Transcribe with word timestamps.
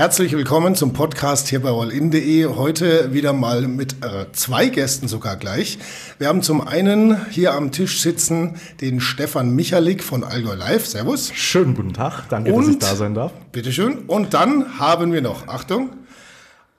Herzlich 0.00 0.32
willkommen 0.32 0.74
zum 0.76 0.94
Podcast 0.94 1.48
hier 1.48 1.60
bei 1.60 1.68
allin.de. 1.68 2.46
Heute 2.46 3.12
wieder 3.12 3.34
mal 3.34 3.68
mit 3.68 4.02
äh, 4.02 4.32
zwei 4.32 4.68
Gästen 4.68 5.08
sogar 5.08 5.36
gleich. 5.36 5.78
Wir 6.16 6.28
haben 6.28 6.40
zum 6.40 6.66
einen 6.66 7.26
hier 7.30 7.52
am 7.52 7.70
Tisch 7.70 8.00
sitzen 8.00 8.54
den 8.80 9.00
Stefan 9.02 9.54
Michalik 9.54 10.02
von 10.02 10.24
Allgäu 10.24 10.54
Live. 10.54 10.86
Servus. 10.86 11.30
Schönen 11.34 11.74
guten 11.74 11.92
Tag. 11.92 12.30
Danke, 12.30 12.50
Und, 12.50 12.64
dass 12.64 12.72
ich 12.72 12.78
da 12.78 12.96
sein 12.96 13.12
darf. 13.12 13.32
Bitteschön. 13.52 13.98
Und 14.06 14.32
dann 14.32 14.78
haben 14.78 15.12
wir 15.12 15.20
noch, 15.20 15.48
Achtung, 15.48 15.90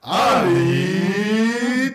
Ali 0.00 1.92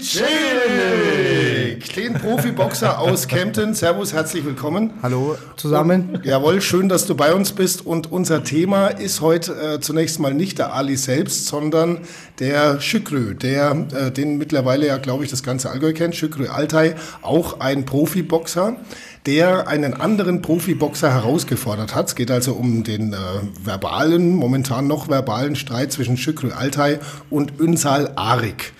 Celik, 1.77 1.93
den 1.93 2.13
Profiboxer 2.13 2.99
aus 2.99 3.27
Kempten. 3.27 3.73
Servus, 3.73 4.13
herzlich 4.13 4.45
willkommen. 4.45 4.91
Hallo 5.03 5.37
zusammen. 5.57 6.09
Und, 6.13 6.25
jawohl, 6.25 6.61
schön, 6.61 6.89
dass 6.89 7.05
du 7.05 7.15
bei 7.15 7.33
uns 7.33 7.51
bist. 7.51 7.85
Und 7.85 8.11
unser 8.11 8.43
Thema 8.43 8.87
ist 8.87 9.21
heute 9.21 9.53
äh, 9.53 9.79
zunächst 9.79 10.19
mal 10.19 10.33
nicht 10.33 10.59
der 10.59 10.73
Ali 10.73 10.95
selbst, 10.97 11.45
sondern 11.45 11.99
der 12.39 12.81
Şükrü, 12.81 13.35
der, 13.35 13.87
äh, 13.93 14.11
den 14.11 14.37
mittlerweile 14.37 14.87
ja, 14.87 14.97
glaube 14.97 15.23
ich, 15.23 15.29
das 15.29 15.43
ganze 15.43 15.69
Allgäu 15.69 15.93
kennt. 15.93 16.15
Şükrü 16.15 16.47
Altay, 16.47 16.95
auch 17.21 17.59
ein 17.59 17.85
Profiboxer 17.85 18.77
der 19.25 19.67
einen 19.67 19.93
anderen 19.93 20.41
Profiboxer 20.41 21.13
herausgefordert 21.13 21.93
hat. 21.93 22.07
Es 22.07 22.15
geht 22.15 22.31
also 22.31 22.53
um 22.53 22.85
den 22.85 23.11
äh, 23.11 23.17
verbalen, 23.61 24.33
momentan 24.33 24.87
noch 24.87 25.09
verbalen 25.09 25.57
Streit 25.57 25.91
zwischen 25.91 26.15
Şükrü 26.15 26.51
Altay 26.51 26.99
und 27.29 27.59
Ünsal 27.59 28.13
Arik. 28.15 28.71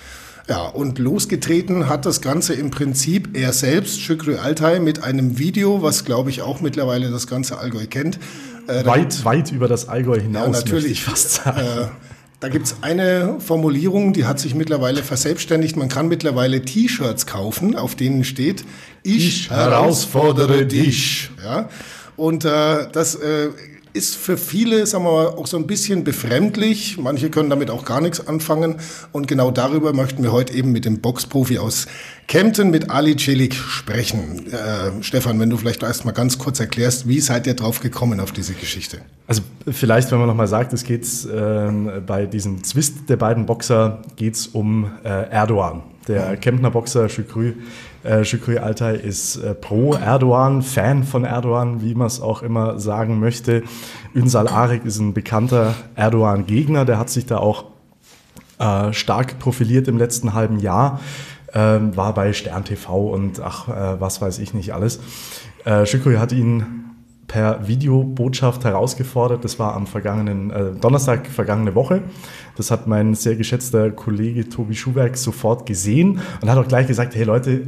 Ja, 0.49 0.65
und 0.67 0.97
losgetreten 0.97 1.89
hat 1.89 2.05
das 2.05 2.21
Ganze 2.21 2.53
im 2.53 2.71
Prinzip 2.71 3.37
er 3.37 3.51
selbst, 3.51 3.99
Şükrü 3.99 4.37
Altay, 4.37 4.79
mit 4.79 5.03
einem 5.03 5.37
Video, 5.37 5.81
was 5.81 6.05
glaube 6.05 6.29
ich 6.29 6.41
auch 6.41 6.61
mittlerweile 6.61 7.11
das 7.11 7.27
ganze 7.27 7.57
Allgäu 7.57 7.85
kennt. 7.85 8.17
Äh, 8.67 8.85
weit, 8.85 9.25
weit 9.25 9.51
über 9.51 9.67
das 9.67 9.89
Allgäu 9.89 10.20
hinaus, 10.20 10.45
ja, 10.45 10.51
natürlich, 10.51 10.91
ich 10.91 11.04
fast 11.04 11.31
sagen. 11.34 11.59
Äh, 11.59 11.87
da 12.39 12.49
gibt's 12.49 12.77
eine 12.81 13.39
Formulierung, 13.39 14.13
die 14.13 14.26
hat 14.26 14.39
sich 14.39 14.54
mittlerweile 14.54 15.01
verselbstständigt. 15.04 15.76
Man 15.76 15.89
kann 15.89 16.07
mittlerweile 16.07 16.61
T-Shirts 16.61 17.26
kaufen, 17.26 17.76
auf 17.76 17.95
denen 17.95 18.23
steht, 18.23 18.63
ich, 19.01 19.27
ich 19.27 19.49
herausfordere 19.49 20.65
dich. 20.65 21.32
Ja? 21.43 21.67
Und 22.15 22.45
äh, 22.45 22.89
das 22.91 23.15
äh, 23.15 23.49
ist 23.98 24.15
für 24.15 24.37
viele, 24.37 24.85
sagen 24.85 25.03
wir 25.03 25.12
mal, 25.12 25.27
auch 25.27 25.48
so 25.48 25.57
ein 25.57 25.67
bisschen 25.67 26.03
befremdlich. 26.03 26.98
Manche 26.98 27.29
können 27.29 27.49
damit 27.49 27.71
auch 27.71 27.84
gar 27.84 27.99
nichts 27.99 28.26
anfangen. 28.27 28.76
Und 29.12 29.27
genau 29.27 29.51
darüber 29.51 29.91
möchten 29.93 30.23
wir 30.23 30.31
heute 30.31 30.54
eben 30.54 30.71
mit 30.71 30.85
dem 30.85 31.01
Boxprofi 31.01 31.57
aus 31.57 31.87
Kempten, 32.27 32.70
mit 32.70 32.89
Ali 32.89 33.15
Celik, 33.15 33.55
sprechen. 33.55 34.48
Äh, 34.51 35.04
Stefan, 35.04 35.39
wenn 35.39 35.49
du 35.49 35.57
vielleicht 35.57 35.81
erst 35.81 36.05
mal 36.05 36.12
ganz 36.12 36.37
kurz 36.37 36.59
erklärst, 36.59 37.07
wie 37.07 37.20
seid 37.20 37.48
ihr 37.48 37.55
drauf 37.55 37.79
gekommen 37.79 38.20
auf 38.20 38.31
diese 38.31 38.54
Geschichte? 38.54 38.99
Also 39.26 39.41
vielleicht, 39.70 40.11
wenn 40.11 40.20
man 40.20 40.27
nochmal 40.27 40.48
sagt, 40.48 40.73
es 40.73 40.84
geht 40.84 41.04
äh, 41.26 41.99
bei 42.05 42.26
diesem 42.26 42.63
Zwist 42.63 43.09
der 43.09 43.17
beiden 43.17 43.45
Boxer 43.45 44.01
geht's 44.15 44.48
um 44.48 44.91
äh, 45.04 45.29
Erdogan. 45.29 45.84
Der. 46.07 46.37
Kemptner 46.37 46.71
Boxer 46.71 47.09
Şükrü 47.09 47.55
äh, 48.03 48.23
Şükrü 48.23 48.57
Altay 48.57 48.98
ist 48.98 49.37
äh, 49.37 49.53
pro 49.53 49.93
Erdogan, 49.93 50.62
Fan 50.62 51.03
von 51.03 51.23
Erdogan, 51.23 51.81
wie 51.81 51.95
man 51.95 52.07
es 52.07 52.21
auch 52.21 52.43
immer 52.43 52.79
sagen 52.79 53.20
möchte. 53.20 53.63
Ünsal 54.13 54.48
Arik 54.48 54.85
ist 54.85 54.99
ein 54.99 55.13
bekannter 55.13 55.73
Erdogan-Gegner, 55.95 56.85
der 56.85 56.99
hat 56.99 57.09
sich 57.09 57.26
da 57.26 57.37
auch 57.37 57.65
äh, 58.59 58.93
stark 58.93 59.39
profiliert 59.39 59.87
im 59.87 59.98
letzten 59.98 60.34
halben 60.34 60.59
Jahr. 60.59 60.99
Ähm, 61.54 61.95
war 61.95 62.13
bei 62.13 62.34
Stern 62.34 62.65
TV 62.65 63.07
und 63.07 63.39
ach, 63.39 63.70
äh, 63.70 64.01
was 64.01 64.22
weiß 64.22 64.39
ich 64.39 64.53
nicht 64.53 64.73
alles. 64.73 65.00
Äh, 65.63 65.85
Şükrü 65.85 66.17
hat 66.17 66.31
ihn 66.31 66.87
per 67.28 67.67
Videobotschaft 67.67 68.63
herausgefordert. 68.63 69.44
Das 69.44 69.59
war 69.59 69.75
am 69.75 69.85
vergangenen 69.85 70.50
äh, 70.50 70.72
Donnerstag, 70.79 71.28
vergangene 71.28 71.75
Woche. 71.75 72.01
Das 72.56 72.72
hat 72.72 72.88
mein 72.88 73.16
sehr 73.16 73.35
geschätzter 73.35 73.91
Kollege 73.91 74.49
Tobi 74.49 74.75
Schuhwerk 74.75 75.17
sofort 75.17 75.66
gesehen 75.66 76.21
und 76.41 76.49
hat 76.49 76.57
auch 76.57 76.67
gleich 76.67 76.87
gesagt, 76.87 77.16
hey 77.16 77.23
Leute, 77.23 77.67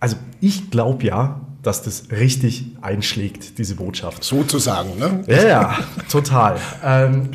also 0.00 0.16
ich 0.40 0.70
glaube 0.70 1.04
ja, 1.04 1.40
dass 1.62 1.82
das 1.82 2.10
richtig 2.10 2.76
einschlägt, 2.80 3.58
diese 3.58 3.74
Botschaft. 3.74 4.24
Sozusagen, 4.24 4.98
ne? 4.98 5.22
Ja, 5.26 5.46
ja, 5.46 5.78
total. 6.08 6.56
Ähm, 6.84 7.30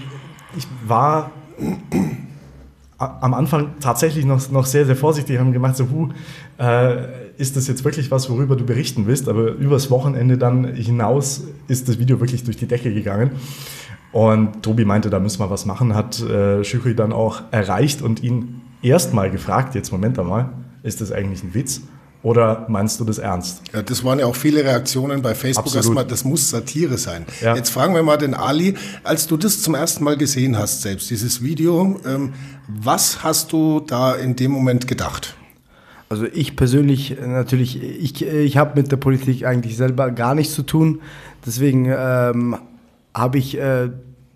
ich 0.58 0.66
war 0.88 1.32
am 3.06 3.34
Anfang 3.34 3.72
tatsächlich 3.80 4.26
noch, 4.26 4.50
noch 4.52 4.66
sehr, 4.66 4.86
sehr 4.86 4.96
vorsichtig, 4.96 5.40
haben 5.40 5.54
gemacht, 5.54 5.78
so, 5.78 5.90
hu, 5.90 6.10
äh, 6.58 7.24
ist 7.38 7.56
das 7.56 7.68
jetzt 7.68 7.84
wirklich 7.84 8.12
was, 8.12 8.30
worüber 8.30 8.56
du 8.56 8.66
berichten 8.66 9.08
willst? 9.08 9.28
Aber 9.28 9.52
übers 9.52 9.90
Wochenende 9.90 10.38
dann 10.38 10.74
hinaus 10.76 11.44
ist 11.68 11.90
das 11.90 12.00
Video 12.00 12.20
wirklich 12.20 12.44
durch 12.44 12.58
die 12.58 12.68
Decke 12.68 12.94
gegangen. 12.94 13.32
Und 14.12 14.62
Tobi 14.62 14.86
meinte, 14.86 15.10
da 15.10 15.20
müssen 15.20 15.40
wir 15.40 15.50
was 15.50 15.66
machen, 15.66 15.96
hat 15.96 16.22
äh, 16.22 16.64
Schüchri 16.64 16.96
dann 16.96 17.12
auch 17.12 17.42
erreicht 17.50 18.04
und 18.04 18.22
ihn 18.22 18.62
erstmal 18.84 19.32
gefragt, 19.32 19.74
jetzt 19.74 19.92
Moment 19.92 20.20
einmal, 20.20 20.50
ist 20.84 21.02
das 21.02 21.12
eigentlich 21.12 21.44
ein 21.44 21.56
Witz? 21.56 21.82
Oder 22.24 22.66
meinst 22.70 23.02
du 23.02 23.04
das 23.04 23.18
ernst? 23.18 23.62
Ja, 23.74 23.82
das 23.82 24.04
waren 24.06 24.18
ja 24.18 24.26
auch 24.26 24.36
viele 24.36 24.64
Reaktionen 24.64 25.22
bei 25.22 25.36
Facebook 25.36 25.76
erstmal, 25.76 26.06
das 26.06 26.24
muss 26.24 26.50
Satire 26.50 26.98
sein. 26.98 27.26
Ja. 27.42 27.54
Jetzt 27.54 27.70
fragen 27.70 27.94
wir 27.94 28.02
mal 28.02 28.18
den 28.18 28.34
Ali, 28.34 28.76
als 29.04 29.28
du 29.28 29.36
das 29.36 29.62
zum 29.62 29.76
ersten 29.76 30.06
Mal 30.06 30.16
gesehen 30.16 30.58
hast, 30.58 30.82
selbst 30.82 31.10
dieses 31.10 31.44
Video, 31.44 32.00
ähm, 32.06 32.34
was 32.68 33.24
hast 33.24 33.52
du 33.52 33.82
da 33.82 34.16
in 34.16 34.38
dem 34.38 34.52
Moment 34.52 34.88
gedacht? 34.88 35.36
Also 36.08 36.26
ich 36.32 36.56
persönlich 36.56 37.18
natürlich, 37.20 37.82
ich, 37.84 38.26
ich 38.26 38.56
habe 38.56 38.80
mit 38.80 38.92
der 38.92 38.98
Politik 38.98 39.46
eigentlich 39.46 39.76
selber 39.76 40.10
gar 40.12 40.34
nichts 40.34 40.54
zu 40.54 40.64
tun. 40.64 41.02
Deswegen 41.46 41.88
ähm, 41.90 42.56
habe 43.14 43.38
ich 43.38 43.58
äh, 43.58 43.90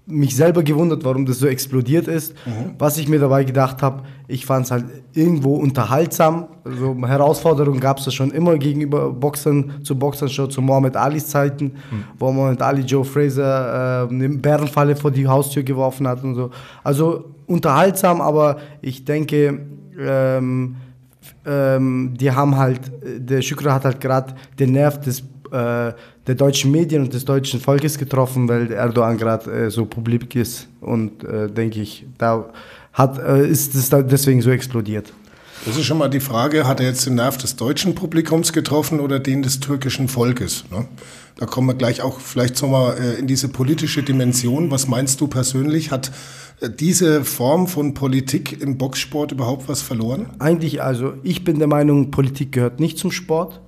mich 0.08 0.36
selber 0.36 0.64
gewundert, 0.64 1.04
warum 1.04 1.26
das 1.26 1.40
so 1.40 1.48
explodiert 1.48 2.08
ist. 2.08 2.34
Mhm. 2.46 2.76
Was 2.80 2.98
ich 2.98 3.10
mir 3.10 3.20
dabei 3.20 3.44
gedacht 3.44 3.82
habe, 3.82 4.04
ich 4.28 4.46
fand 4.46 4.66
es 4.66 4.72
halt 4.72 4.86
irgendwo 5.14 5.56
unterhaltsam. 5.58 6.48
Also 6.64 6.96
Herausforderungen 7.06 7.80
gab 7.80 8.00
es 8.00 8.06
ja 8.06 8.12
schon 8.12 8.32
immer 8.32 8.58
gegenüber 8.58 9.12
Boxern, 9.12 9.84
zu 9.84 10.00
Boxern 10.00 10.30
schon 10.30 10.50
zu 10.50 10.62
Mohammed 10.62 10.96
Alis 10.96 11.28
Zeiten, 11.28 11.66
mhm. 11.66 12.04
wo 12.18 12.32
Mohammed 12.32 12.62
Ali 12.62 12.84
Joe 12.84 13.04
Fraser 13.04 14.06
äh, 14.06 14.14
eine 14.14 14.30
Bärenfalle 14.30 14.96
vor 14.96 15.12
die 15.12 15.28
Haustür 15.28 15.64
geworfen 15.64 16.08
hat 16.08 16.24
und 16.24 16.36
so. 16.36 16.52
Also 16.84 17.26
unterhaltsam, 17.46 18.22
aber 18.22 18.58
ich 18.82 19.04
denke, 19.04 19.60
ähm, 20.00 20.76
ähm, 21.46 22.14
die 22.18 22.32
haben 22.32 22.56
halt, 22.56 22.80
der 23.04 23.42
Shukra 23.42 23.74
hat 23.74 23.84
halt 23.84 24.00
gerade 24.00 24.36
den 24.58 24.72
Nerv 24.72 25.02
des 25.02 25.24
äh, 25.52 25.94
der 26.28 26.36
deutschen 26.36 26.72
Medien 26.72 27.04
und 27.04 27.14
des 27.14 27.26
deutschen 27.26 27.60
Volkes 27.60 27.98
getroffen, 27.98 28.48
weil 28.48 28.72
Erdogan 28.72 29.18
gerade 29.18 29.50
äh, 29.52 29.72
so 29.72 29.86
publik 29.86 30.36
ist 30.36 30.68
und 30.82 31.24
äh, 31.24 31.50
denke 31.50 31.82
ich, 31.82 32.06
da 32.18 32.50
hat, 32.94 33.18
äh, 33.18 33.48
ist 33.48 33.74
es 33.76 33.90
deswegen 33.90 34.42
so 34.42 34.52
explodiert. 34.52 35.14
Das 35.66 35.78
ist 35.78 35.86
schon 35.86 35.98
mal 35.98 36.10
die 36.10 36.20
Frage, 36.20 36.68
hat 36.68 36.80
er 36.80 36.86
jetzt 36.86 37.06
den 37.06 37.16
Nerv 37.16 37.38
des 37.38 37.56
deutschen 37.56 37.96
Publikums 37.96 38.54
getroffen 38.54 39.00
oder 39.00 39.20
den 39.20 39.42
des 39.42 39.60
türkischen 39.60 40.08
Volkes? 40.08 40.66
Ne? 40.72 40.86
Da 41.38 41.46
kommen 41.46 41.68
wir 41.68 41.76
gleich 41.76 42.02
auch 42.02 42.20
vielleicht 42.20 42.58
so 42.58 42.68
mal 42.68 42.98
äh, 42.98 43.20
in 43.20 43.28
diese 43.28 43.48
politische 43.48 44.04
Dimension. 44.04 44.72
Was 44.72 44.88
meinst 44.88 45.22
du 45.22 45.28
persönlich? 45.28 45.92
Hat 45.92 46.12
äh, 46.62 46.70
diese 46.70 47.24
Form 47.24 47.68
von 47.68 47.94
Politik 47.94 48.62
im 48.62 48.78
Boxsport 48.78 49.32
überhaupt 49.32 49.68
was 49.68 49.82
verloren? 49.82 50.28
Eigentlich, 50.40 50.82
also 50.82 51.14
ich 51.24 51.44
bin 51.44 51.60
der 51.60 51.68
Meinung, 51.68 52.12
Politik 52.12 52.52
gehört 52.52 52.80
nicht 52.80 52.98
zum 52.98 53.12
Sport. 53.12 53.62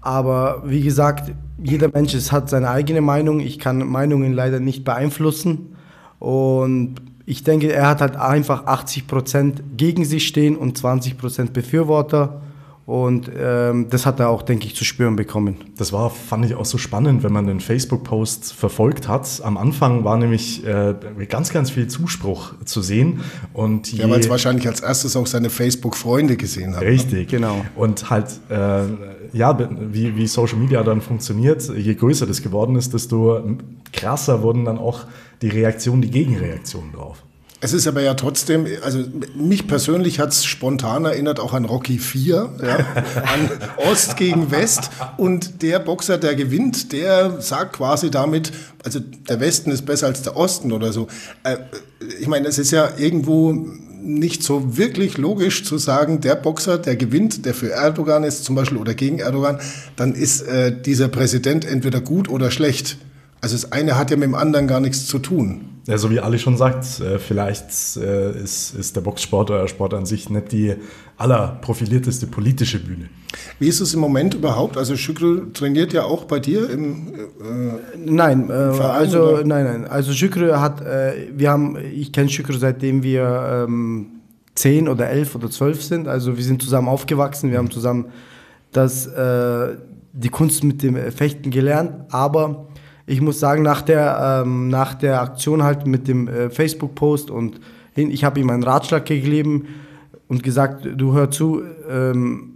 Aber 0.00 0.62
wie 0.64 0.80
gesagt, 0.80 1.32
jeder 1.62 1.88
Mensch 1.88 2.14
hat 2.32 2.48
seine 2.48 2.70
eigene 2.70 3.00
Meinung. 3.00 3.40
Ich 3.40 3.58
kann 3.58 3.86
Meinungen 3.86 4.32
leider 4.32 4.60
nicht 4.60 4.84
beeinflussen. 4.84 5.76
Und 6.18 6.96
ich 7.26 7.44
denke, 7.44 7.72
er 7.72 7.88
hat 7.88 8.00
halt 8.00 8.16
einfach 8.16 8.66
80 8.66 9.06
Prozent 9.06 9.62
gegen 9.76 10.04
sich 10.04 10.26
stehen 10.26 10.56
und 10.56 10.78
20 10.78 11.18
Prozent 11.18 11.52
Befürworter. 11.52 12.40
Und 12.90 13.30
ähm, 13.38 13.86
das 13.88 14.04
hat 14.04 14.18
er 14.18 14.30
auch, 14.30 14.42
denke 14.42 14.66
ich, 14.66 14.74
zu 14.74 14.84
spüren 14.84 15.14
bekommen. 15.14 15.58
Das 15.76 15.92
war, 15.92 16.10
fand 16.10 16.44
ich 16.44 16.56
auch 16.56 16.64
so 16.64 16.76
spannend, 16.76 17.22
wenn 17.22 17.32
man 17.32 17.46
den 17.46 17.60
Facebook-Post 17.60 18.52
verfolgt 18.52 19.06
hat. 19.06 19.40
Am 19.44 19.56
Anfang 19.56 20.02
war 20.02 20.16
nämlich 20.16 20.66
äh, 20.66 20.96
ganz, 21.28 21.52
ganz 21.52 21.70
viel 21.70 21.86
Zuspruch 21.86 22.52
zu 22.64 22.82
sehen. 22.82 23.20
Und 23.52 23.92
ja, 23.92 24.10
weil 24.10 24.18
es 24.18 24.28
wahrscheinlich 24.28 24.66
als 24.66 24.80
erstes 24.80 25.14
auch 25.14 25.28
seine 25.28 25.50
Facebook-Freunde 25.50 26.36
gesehen 26.36 26.74
hat. 26.74 26.82
Ne? 26.82 26.88
Richtig, 26.88 27.30
ne? 27.30 27.38
genau. 27.38 27.64
Und 27.76 28.10
halt, 28.10 28.26
äh, 28.48 28.86
ja, 29.34 29.56
wie, 29.92 30.16
wie 30.16 30.26
Social 30.26 30.58
Media 30.58 30.82
dann 30.82 31.00
funktioniert, 31.00 31.62
je 31.68 31.94
größer 31.94 32.26
das 32.26 32.42
geworden 32.42 32.74
ist, 32.74 32.92
desto 32.92 33.56
krasser 33.92 34.42
wurden 34.42 34.64
dann 34.64 34.78
auch 34.78 35.04
die 35.42 35.48
Reaktionen, 35.48 36.02
die 36.02 36.10
Gegenreaktionen 36.10 36.90
drauf. 36.92 37.22
Es 37.62 37.74
ist 37.74 37.86
aber 37.86 38.00
ja 38.00 38.14
trotzdem, 38.14 38.66
also 38.82 39.04
mich 39.34 39.68
persönlich 39.68 40.18
hat 40.18 40.30
es 40.30 40.46
spontan 40.46 41.04
erinnert 41.04 41.38
auch 41.38 41.52
an 41.52 41.66
Rocky 41.66 41.98
4, 41.98 42.54
ja, 42.62 42.76
an 43.16 43.50
Ost 43.90 44.16
gegen 44.16 44.50
West. 44.50 44.90
Und 45.18 45.62
der 45.62 45.78
Boxer, 45.78 46.16
der 46.16 46.34
gewinnt, 46.36 46.92
der 46.92 47.42
sagt 47.42 47.74
quasi 47.74 48.10
damit, 48.10 48.52
also 48.82 49.00
der 49.00 49.40
Westen 49.40 49.70
ist 49.70 49.84
besser 49.84 50.06
als 50.06 50.22
der 50.22 50.36
Osten 50.36 50.72
oder 50.72 50.92
so. 50.92 51.08
Äh, 51.44 51.58
ich 52.18 52.28
meine, 52.28 52.48
es 52.48 52.58
ist 52.58 52.70
ja 52.70 52.92
irgendwo 52.96 53.52
nicht 54.02 54.42
so 54.42 54.78
wirklich 54.78 55.18
logisch 55.18 55.64
zu 55.64 55.76
sagen, 55.76 56.22
der 56.22 56.36
Boxer, 56.36 56.78
der 56.78 56.96
gewinnt, 56.96 57.44
der 57.44 57.52
für 57.52 57.70
Erdogan 57.70 58.24
ist 58.24 58.44
zum 58.44 58.54
Beispiel 58.54 58.78
oder 58.78 58.94
gegen 58.94 59.18
Erdogan, 59.18 59.58
dann 59.96 60.14
ist 60.14 60.42
äh, 60.42 60.74
dieser 60.80 61.08
Präsident 61.08 61.66
entweder 61.66 62.00
gut 62.00 62.30
oder 62.30 62.50
schlecht. 62.50 62.96
Also 63.42 63.54
das 63.54 63.72
eine 63.72 63.98
hat 63.98 64.10
ja 64.10 64.16
mit 64.16 64.24
dem 64.24 64.34
anderen 64.34 64.66
gar 64.66 64.80
nichts 64.80 65.06
zu 65.06 65.18
tun. 65.18 65.69
Ja, 65.86 65.96
so 65.98 66.10
wie 66.10 66.20
Ali 66.20 66.38
schon 66.38 66.56
sagt, 66.56 67.00
äh, 67.00 67.18
vielleicht 67.18 67.96
äh, 67.96 68.38
ist, 68.42 68.74
ist 68.74 68.96
der 68.96 69.00
Boxsport 69.00 69.50
oder 69.50 69.66
Sport 69.66 69.94
an 69.94 70.04
sich 70.04 70.28
nicht 70.28 70.52
die 70.52 70.74
allerprofilierteste 71.16 72.26
politische 72.26 72.78
Bühne. 72.78 73.08
Wie 73.58 73.68
ist 73.68 73.80
es 73.80 73.94
im 73.94 74.00
Moment 74.00 74.34
überhaupt? 74.34 74.76
Also 74.76 74.96
Şükrü 74.96 75.52
trainiert 75.52 75.92
ja 75.92 76.04
auch 76.04 76.24
bei 76.24 76.38
dir 76.38 76.68
im 76.70 77.14
äh, 77.14 77.98
Nein, 77.98 78.50
äh, 78.50 78.52
also 78.52 79.22
oder? 79.22 79.44
nein, 79.44 79.64
nein. 79.64 79.84
Also 79.86 80.12
Şükrü 80.12 80.52
hat, 80.52 80.80
äh, 80.82 81.28
wir 81.34 81.50
haben, 81.50 81.76
ich 81.76 82.12
kenne 82.12 82.28
Şükrü 82.28 82.58
seitdem 82.58 83.02
wir 83.02 83.66
ähm, 83.66 84.06
zehn 84.54 84.88
oder 84.88 85.08
elf 85.08 85.34
oder 85.34 85.50
zwölf 85.50 85.82
sind. 85.82 86.08
Also 86.08 86.36
wir 86.36 86.44
sind 86.44 86.62
zusammen 86.62 86.88
aufgewachsen, 86.88 87.50
wir 87.50 87.58
haben 87.58 87.70
zusammen 87.70 88.06
das, 88.72 89.06
äh, 89.06 89.76
die 90.12 90.28
Kunst 90.28 90.64
mit 90.64 90.82
dem 90.82 90.96
Fechten 91.12 91.50
gelernt, 91.50 91.92
aber 92.10 92.66
ich 93.10 93.20
muss 93.20 93.40
sagen, 93.40 93.62
nach 93.62 93.82
der, 93.82 94.42
ähm, 94.44 94.68
nach 94.68 94.94
der 94.94 95.20
Aktion 95.20 95.64
halt 95.64 95.84
mit 95.86 96.06
dem 96.06 96.28
äh, 96.28 96.48
Facebook-Post 96.48 97.30
und 97.30 97.60
ich 97.96 98.22
habe 98.22 98.38
ihm 98.38 98.48
einen 98.50 98.62
Ratschlag 98.62 99.04
gegeben 99.04 99.66
und 100.28 100.44
gesagt, 100.44 100.86
du 100.96 101.12
hör 101.12 101.30
zu, 101.30 101.62
ähm, 101.90 102.52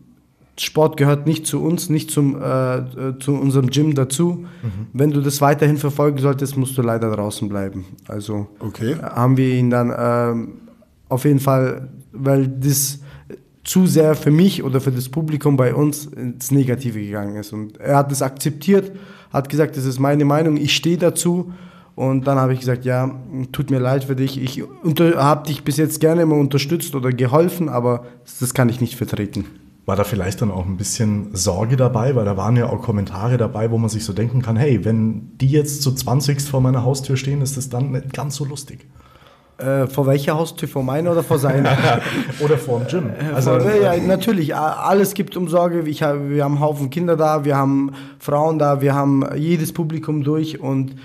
Sport 0.57 0.97
gehört 0.97 1.27
nicht 1.27 1.45
zu 1.49 1.61
uns, 1.61 1.91
nicht 1.91 2.13
zum, 2.13 2.41
äh, 2.41 2.77
äh 2.77 3.19
zu 3.19 3.35
unserem 3.35 3.69
Gym 3.71 3.97
dazu. 3.97 4.47
Mhm. 4.63 4.87
Wenn 4.93 5.11
du 5.11 5.21
das 5.21 5.41
weiterhin 5.41 5.77
verfolgen 5.77 6.19
solltest, 6.19 6.57
musst 6.57 6.79
du 6.79 6.83
leider 6.83 7.11
draußen 7.11 7.49
bleiben. 7.49 7.87
Also 8.07 8.47
okay. 8.61 8.95
haben 9.03 9.37
wir 9.37 9.53
ihn 9.53 9.71
dann 9.71 9.91
äh, 9.91 10.49
auf 11.09 11.25
jeden 11.25 11.41
Fall, 11.41 11.89
weil 12.13 12.47
das 12.47 13.01
zu 13.65 13.87
sehr 13.87 14.15
für 14.15 14.31
mich 14.31 14.63
oder 14.63 14.81
für 14.81 14.93
das 14.93 15.09
Publikum 15.09 15.57
bei 15.57 15.75
uns 15.75 16.07
ins 16.07 16.53
Negative 16.53 17.01
gegangen 17.01 17.35
ist. 17.35 17.53
Und 17.53 17.79
er 17.79 17.97
hat 17.97 18.13
das 18.13 18.23
akzeptiert 18.23 18.93
hat 19.35 19.49
gesagt, 19.51 19.77
das 19.77 19.85
ist 19.85 19.99
meine 19.99 20.25
Meinung, 20.25 20.57
ich 20.57 20.75
stehe 20.75 20.97
dazu. 20.97 21.53
Und 21.97 22.27
dann 22.27 22.39
habe 22.39 22.53
ich 22.55 22.61
gesagt, 22.61 22.85
ja, 22.85 23.21
tut 23.53 23.71
mir 23.71 23.79
leid 23.79 24.05
für 24.05 24.17
dich. 24.17 24.41
Ich 24.43 24.65
habe 25.17 25.47
dich 25.47 25.63
bis 25.63 25.77
jetzt 25.77 26.01
gerne 26.01 26.23
immer 26.23 26.37
unterstützt 26.37 26.95
oder 26.95 27.11
geholfen, 27.11 27.69
aber 27.69 28.07
das 28.41 28.55
kann 28.55 28.69
ich 28.69 28.81
nicht 28.81 28.97
vertreten. 28.97 29.45
War 29.87 29.95
da 29.97 30.03
vielleicht 30.03 30.41
dann 30.41 30.51
auch 30.51 30.67
ein 30.67 30.77
bisschen 30.77 31.35
Sorge 31.37 31.77
dabei, 31.77 32.17
weil 32.17 32.25
da 32.25 32.37
waren 32.37 32.57
ja 32.57 32.69
auch 32.69 32.81
Kommentare 32.81 33.37
dabei, 33.37 33.71
wo 33.71 33.79
man 33.79 33.91
sich 33.91 34.05
so 34.05 34.13
denken 34.13 34.41
kann, 34.43 34.57
hey, 34.57 34.85
wenn 34.85 35.37
die 35.39 35.47
jetzt 35.47 35.83
zu 35.83 35.93
20 35.93 36.41
vor 36.41 36.61
meiner 36.61 36.85
Haustür 36.85 37.17
stehen, 37.17 37.43
ist 37.43 37.57
das 37.57 37.69
dann 37.69 37.93
nicht 37.93 38.13
ganz 38.13 38.37
so 38.37 38.45
lustig. 38.45 38.87
Äh, 39.59 39.87
vor 39.87 40.07
welcher 40.07 40.35
Haustür? 40.35 40.69
Vor 40.69 40.83
meiner 40.83 41.13
oder 41.13 41.23
vor 41.23 41.39
seiner? 41.39 41.77
oder 42.41 42.59
vor 42.59 42.81
dem 42.81 42.89
Gym? 42.89 43.11
Äh, 43.11 43.35
also, 43.35 43.59
vor, 43.61 43.75
ja, 43.75 43.97
natürlich, 43.97 44.55
alles 44.55 45.15
gibt 45.15 45.37
um 45.37 45.49
Sorge. 45.49 45.83
Ich 45.89 46.03
hab, 46.03 46.29
wir 46.29 46.43
haben 46.43 46.55
einen 46.55 46.61
Haufen 46.61 46.91
Kinder 46.91 47.17
da, 47.17 47.45
wir 47.45 47.57
haben 47.57 47.93
Frauen 48.19 48.59
da, 48.59 48.81
wir 48.81 48.95
haben 48.95 49.25
jedes 49.37 49.73
Publikum 49.73 50.25
durch 50.25 50.61
und 50.61 50.97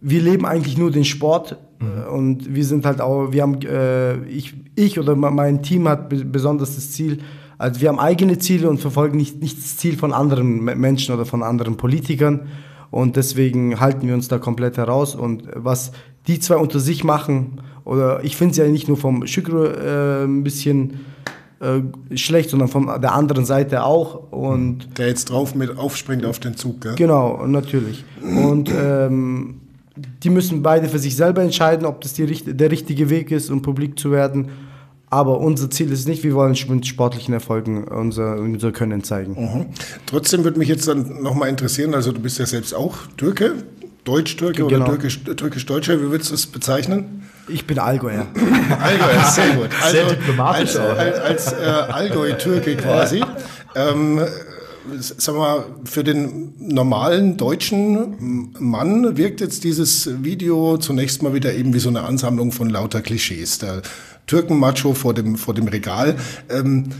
wir 0.00 0.20
leben 0.20 0.44
eigentlich 0.44 0.76
nur 0.76 0.90
den 0.90 1.04
Sport. 1.04 1.56
Mhm. 1.78 2.12
Und 2.12 2.54
wir 2.54 2.64
sind 2.64 2.84
halt 2.84 3.00
auch, 3.00 3.32
wir 3.32 3.42
haben, 3.42 3.60
äh, 3.62 4.16
ich, 4.24 4.54
ich 4.74 4.98
oder 4.98 5.14
mein 5.14 5.62
Team 5.62 5.88
hat 5.88 6.08
besonders 6.32 6.74
das 6.74 6.90
Ziel, 6.90 7.18
also 7.58 7.80
wir 7.80 7.88
haben 7.88 8.00
eigene 8.00 8.38
Ziele 8.38 8.68
und 8.68 8.78
verfolgen 8.78 9.16
nicht, 9.16 9.40
nicht 9.40 9.58
das 9.58 9.76
Ziel 9.76 9.96
von 9.96 10.12
anderen 10.12 10.64
Menschen 10.64 11.14
oder 11.14 11.24
von 11.24 11.44
anderen 11.44 11.76
Politikern. 11.76 12.48
Und 12.90 13.16
deswegen 13.16 13.78
halten 13.78 14.08
wir 14.08 14.14
uns 14.14 14.26
da 14.26 14.38
komplett 14.38 14.76
heraus. 14.76 15.14
Und 15.14 15.44
was 15.54 15.92
die 16.26 16.40
zwei 16.40 16.56
unter 16.56 16.80
sich 16.80 17.04
machen, 17.04 17.60
oder 17.84 18.22
ich 18.24 18.36
finde 18.36 18.52
es 18.52 18.56
ja 18.58 18.66
nicht 18.66 18.88
nur 18.88 18.96
vom 18.96 19.26
Şükrü 19.26 19.66
äh, 19.66 20.24
ein 20.24 20.44
bisschen 20.44 21.00
äh, 21.60 22.16
schlecht, 22.16 22.50
sondern 22.50 22.68
von 22.68 22.86
der 22.86 23.14
anderen 23.14 23.44
Seite 23.44 23.84
auch. 23.84 24.32
Und 24.32 24.98
der 24.98 25.08
jetzt 25.08 25.30
drauf 25.30 25.54
mit 25.54 25.76
aufspringt 25.78 26.24
auf 26.24 26.38
den 26.38 26.56
Zug, 26.56 26.80
gell? 26.80 26.94
Genau, 26.96 27.46
natürlich. 27.46 28.04
Und 28.20 28.70
ähm, 28.70 29.60
die 30.22 30.30
müssen 30.30 30.62
beide 30.62 30.88
für 30.88 30.98
sich 30.98 31.16
selber 31.16 31.42
entscheiden, 31.42 31.86
ob 31.86 32.00
das 32.00 32.14
die, 32.14 32.26
der 32.26 32.70
richtige 32.70 33.10
Weg 33.10 33.30
ist, 33.30 33.50
um 33.50 33.62
publik 33.62 33.98
zu 33.98 34.10
werden. 34.10 34.50
Aber 35.10 35.40
unser 35.40 35.70
Ziel 35.70 35.92
ist 35.92 36.08
nicht, 36.08 36.24
wir 36.24 36.34
wollen 36.34 36.56
mit 36.68 36.86
sportlichen 36.86 37.34
Erfolgen 37.34 37.84
unser, 37.84 38.36
unser 38.36 38.72
Können 38.72 39.04
zeigen. 39.04 39.32
Mhm. 39.32 39.66
Trotzdem 40.06 40.42
würde 40.42 40.58
mich 40.58 40.68
jetzt 40.68 40.88
dann 40.88 41.22
nochmal 41.22 41.50
interessieren, 41.50 41.94
also 41.94 42.12
du 42.12 42.20
bist 42.20 42.38
ja 42.38 42.46
selbst 42.46 42.74
auch 42.74 42.96
Türke, 43.18 43.56
Deutsch-Türke 44.04 44.66
genau. 44.66 44.88
oder 44.88 44.98
Türkisch-Deutscher, 44.98 46.00
wie 46.00 46.10
würdest 46.10 46.30
du 46.30 46.34
es 46.34 46.46
bezeichnen? 46.46 47.24
Ich 47.48 47.66
bin 47.66 47.78
Allgäuer. 47.78 48.26
Allgäuer, 48.80 49.24
sehr 49.24 49.54
gut. 49.54 49.68
Also, 49.82 49.96
sehr 49.96 50.06
diplomatisch 50.06 50.76
als, 50.76 50.98
als, 50.98 51.18
als 51.18 51.52
äh, 51.52 51.92
Allgäu-Türke 51.92 52.76
quasi. 52.76 53.22
Ähm, 53.74 54.20
sag 54.98 55.34
mal, 55.34 55.64
für 55.84 56.04
den 56.04 56.54
normalen 56.58 57.36
deutschen 57.36 58.54
Mann 58.58 59.16
wirkt 59.16 59.40
jetzt 59.40 59.64
dieses 59.64 60.22
Video 60.22 60.76
zunächst 60.78 61.22
mal 61.22 61.34
wieder 61.34 61.52
eben 61.54 61.74
wie 61.74 61.78
so 61.78 61.88
eine 61.88 62.02
Ansammlung 62.02 62.52
von 62.52 62.70
lauter 62.70 63.00
Klischees. 63.00 63.58
Der 63.58 63.82
Türkenmacho 64.26 64.94
vor 64.94 65.14
dem, 65.14 65.36
vor 65.36 65.54
dem 65.54 65.68
Regal. 65.68 66.16
Ähm, 66.48 66.90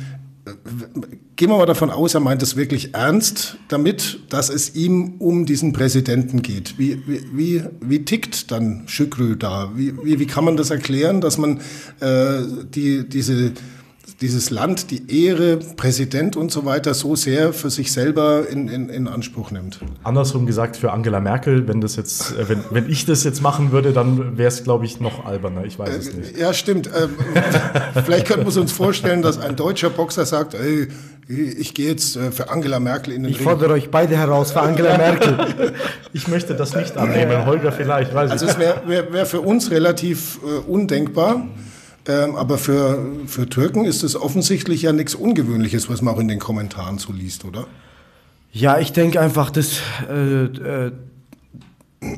gehen 1.36 1.50
wir 1.50 1.56
mal 1.56 1.66
davon 1.66 1.90
aus, 1.90 2.14
er 2.14 2.20
meint 2.20 2.42
es 2.42 2.56
wirklich 2.56 2.94
ernst 2.94 3.56
damit, 3.68 4.20
dass 4.28 4.48
es 4.48 4.74
ihm 4.74 5.14
um 5.18 5.46
diesen 5.46 5.72
Präsidenten 5.72 6.42
geht. 6.42 6.78
Wie, 6.78 7.02
wie, 7.06 7.64
wie, 7.80 8.04
tickt 8.04 8.50
dann 8.50 8.84
Şükrü 8.86 9.36
da? 9.36 9.72
Wie, 9.74 9.92
wie, 10.04 10.18
wie 10.18 10.26
kann 10.26 10.44
man 10.44 10.56
das 10.56 10.70
erklären, 10.70 11.20
dass 11.20 11.38
man 11.38 11.60
äh, 12.00 12.42
die, 12.74 13.08
diese 13.08 13.52
dieses 14.20 14.50
Land, 14.50 14.90
die 14.90 15.26
Ehre, 15.26 15.56
Präsident 15.56 16.36
und 16.36 16.50
so 16.52 16.64
weiter 16.64 16.94
so 16.94 17.16
sehr 17.16 17.52
für 17.52 17.70
sich 17.70 17.92
selber 17.92 18.48
in, 18.48 18.68
in, 18.68 18.88
in 18.88 19.08
Anspruch 19.08 19.50
nimmt. 19.50 19.80
Andersrum 20.04 20.46
gesagt, 20.46 20.76
für 20.76 20.92
Angela 20.92 21.20
Merkel, 21.20 21.66
wenn 21.68 21.80
das 21.80 21.96
jetzt, 21.96 22.36
äh, 22.36 22.48
wenn, 22.48 22.64
wenn 22.70 22.90
ich 22.90 23.04
das 23.04 23.24
jetzt 23.24 23.42
machen 23.42 23.72
würde, 23.72 23.92
dann 23.92 24.38
wäre 24.38 24.48
es, 24.48 24.64
glaube 24.64 24.84
ich, 24.86 25.00
noch 25.00 25.24
alberner. 25.24 25.64
Ich 25.64 25.78
weiß 25.78 25.96
es 25.96 26.08
äh, 26.08 26.16
nicht. 26.16 26.38
Ja, 26.38 26.52
stimmt. 26.54 26.88
Ähm, 26.88 27.10
vielleicht 28.04 28.26
könnten 28.26 28.46
wir 28.46 28.60
uns 28.60 28.72
vorstellen, 28.72 29.22
dass 29.22 29.38
ein 29.38 29.56
deutscher 29.56 29.90
Boxer 29.90 30.24
sagt, 30.24 30.54
ey, 30.54 30.88
ich 31.28 31.74
gehe 31.74 31.88
jetzt 31.88 32.16
äh, 32.16 32.30
für 32.30 32.50
Angela 32.50 32.80
Merkel 32.80 33.14
in 33.14 33.22
den 33.22 33.32
Ich 33.32 33.38
Ring. 33.38 33.44
fordere 33.44 33.72
euch 33.72 33.90
beide 33.90 34.16
heraus 34.16 34.52
für 34.52 34.60
Angela 34.60 34.98
Merkel. 34.98 35.72
ich 36.12 36.28
möchte 36.28 36.54
das 36.54 36.74
nicht 36.74 36.96
annehmen, 36.96 37.46
Holger 37.46 37.72
vielleicht. 37.72 38.14
Weiß 38.14 38.30
also 38.30 38.46
ich. 38.46 38.52
es 38.52 38.58
wäre 38.58 38.82
wär, 38.86 39.12
wär 39.12 39.26
für 39.26 39.40
uns 39.40 39.70
relativ 39.70 40.38
äh, 40.44 40.70
undenkbar. 40.70 41.46
Ähm, 42.06 42.34
aber 42.34 42.58
für, 42.58 42.98
für 43.26 43.48
Türken 43.48 43.84
ist 43.84 44.02
es 44.02 44.16
offensichtlich 44.16 44.82
ja 44.82 44.92
nichts 44.92 45.14
Ungewöhnliches, 45.14 45.88
was 45.88 46.02
man 46.02 46.14
auch 46.14 46.18
in 46.18 46.28
den 46.28 46.40
Kommentaren 46.40 46.98
so 46.98 47.12
liest, 47.12 47.44
oder? 47.44 47.66
Ja, 48.50 48.78
ich 48.78 48.92
denke 48.92 49.20
einfach, 49.20 49.50
dass 49.50 49.80
äh, 50.10 50.44
äh, 50.44 50.92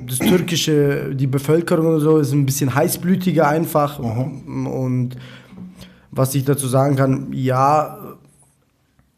das 0.06 0.19
türkische, 0.19 1.15
die 1.15 1.27
Bevölkerung 1.27 1.87
oder 1.87 2.01
so 2.01 2.19
ist 2.19 2.32
ein 2.32 2.47
bisschen 2.47 2.75
heißblütiger 2.75 3.47
einfach. 3.47 3.99
Mhm. 3.99 4.67
Und 4.67 5.17
was 6.11 6.35
ich 6.35 6.44
dazu 6.44 6.67
sagen 6.67 6.97
kann, 6.97 7.32
ja, 7.32 7.99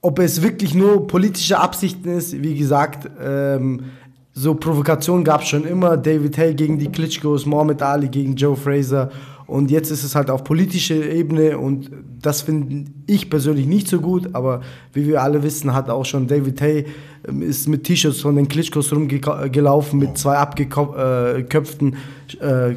ob 0.02 0.18
es 0.18 0.42
wirklich 0.42 0.74
nur 0.74 1.06
politische 1.06 1.58
Absichten 1.58 2.08
ist, 2.08 2.42
wie 2.42 2.56
gesagt, 2.56 3.08
ähm, 3.20 3.84
so 4.32 4.54
Provokationen 4.54 5.24
gab 5.24 5.42
es 5.42 5.48
schon 5.48 5.64
immer. 5.64 5.96
David 5.96 6.36
Hay 6.36 6.54
gegen 6.54 6.78
die 6.78 6.88
Klitschkos, 6.88 7.46
Mohamed 7.46 7.80
Ali 7.80 8.08
gegen 8.08 8.36
Joe 8.36 8.56
Fraser 8.56 9.10
und 9.46 9.70
jetzt 9.70 9.90
ist 9.90 10.02
es 10.02 10.14
halt 10.16 10.28
auf 10.28 10.42
politischer 10.42 11.08
Ebene 11.08 11.58
und 11.58 11.90
das 12.20 12.42
finde 12.42 12.90
ich 13.06 13.30
persönlich 13.30 13.66
nicht 13.66 13.86
so 13.86 14.00
gut, 14.00 14.30
aber 14.32 14.62
wie 14.92 15.06
wir 15.06 15.22
alle 15.22 15.42
wissen, 15.44 15.72
hat 15.72 15.88
auch 15.88 16.04
schon 16.04 16.26
David 16.26 16.60
Hay 16.60 16.86
ähm, 17.28 17.42
ist 17.42 17.68
mit 17.68 17.84
T-Shirts 17.84 18.20
von 18.20 18.34
den 18.34 18.48
Klitschkos 18.48 18.92
rumgelaufen 18.92 20.00
mit 20.00 20.18
zwei 20.18 20.36
abgeköpften, 20.36 21.96
äh, 22.40 22.74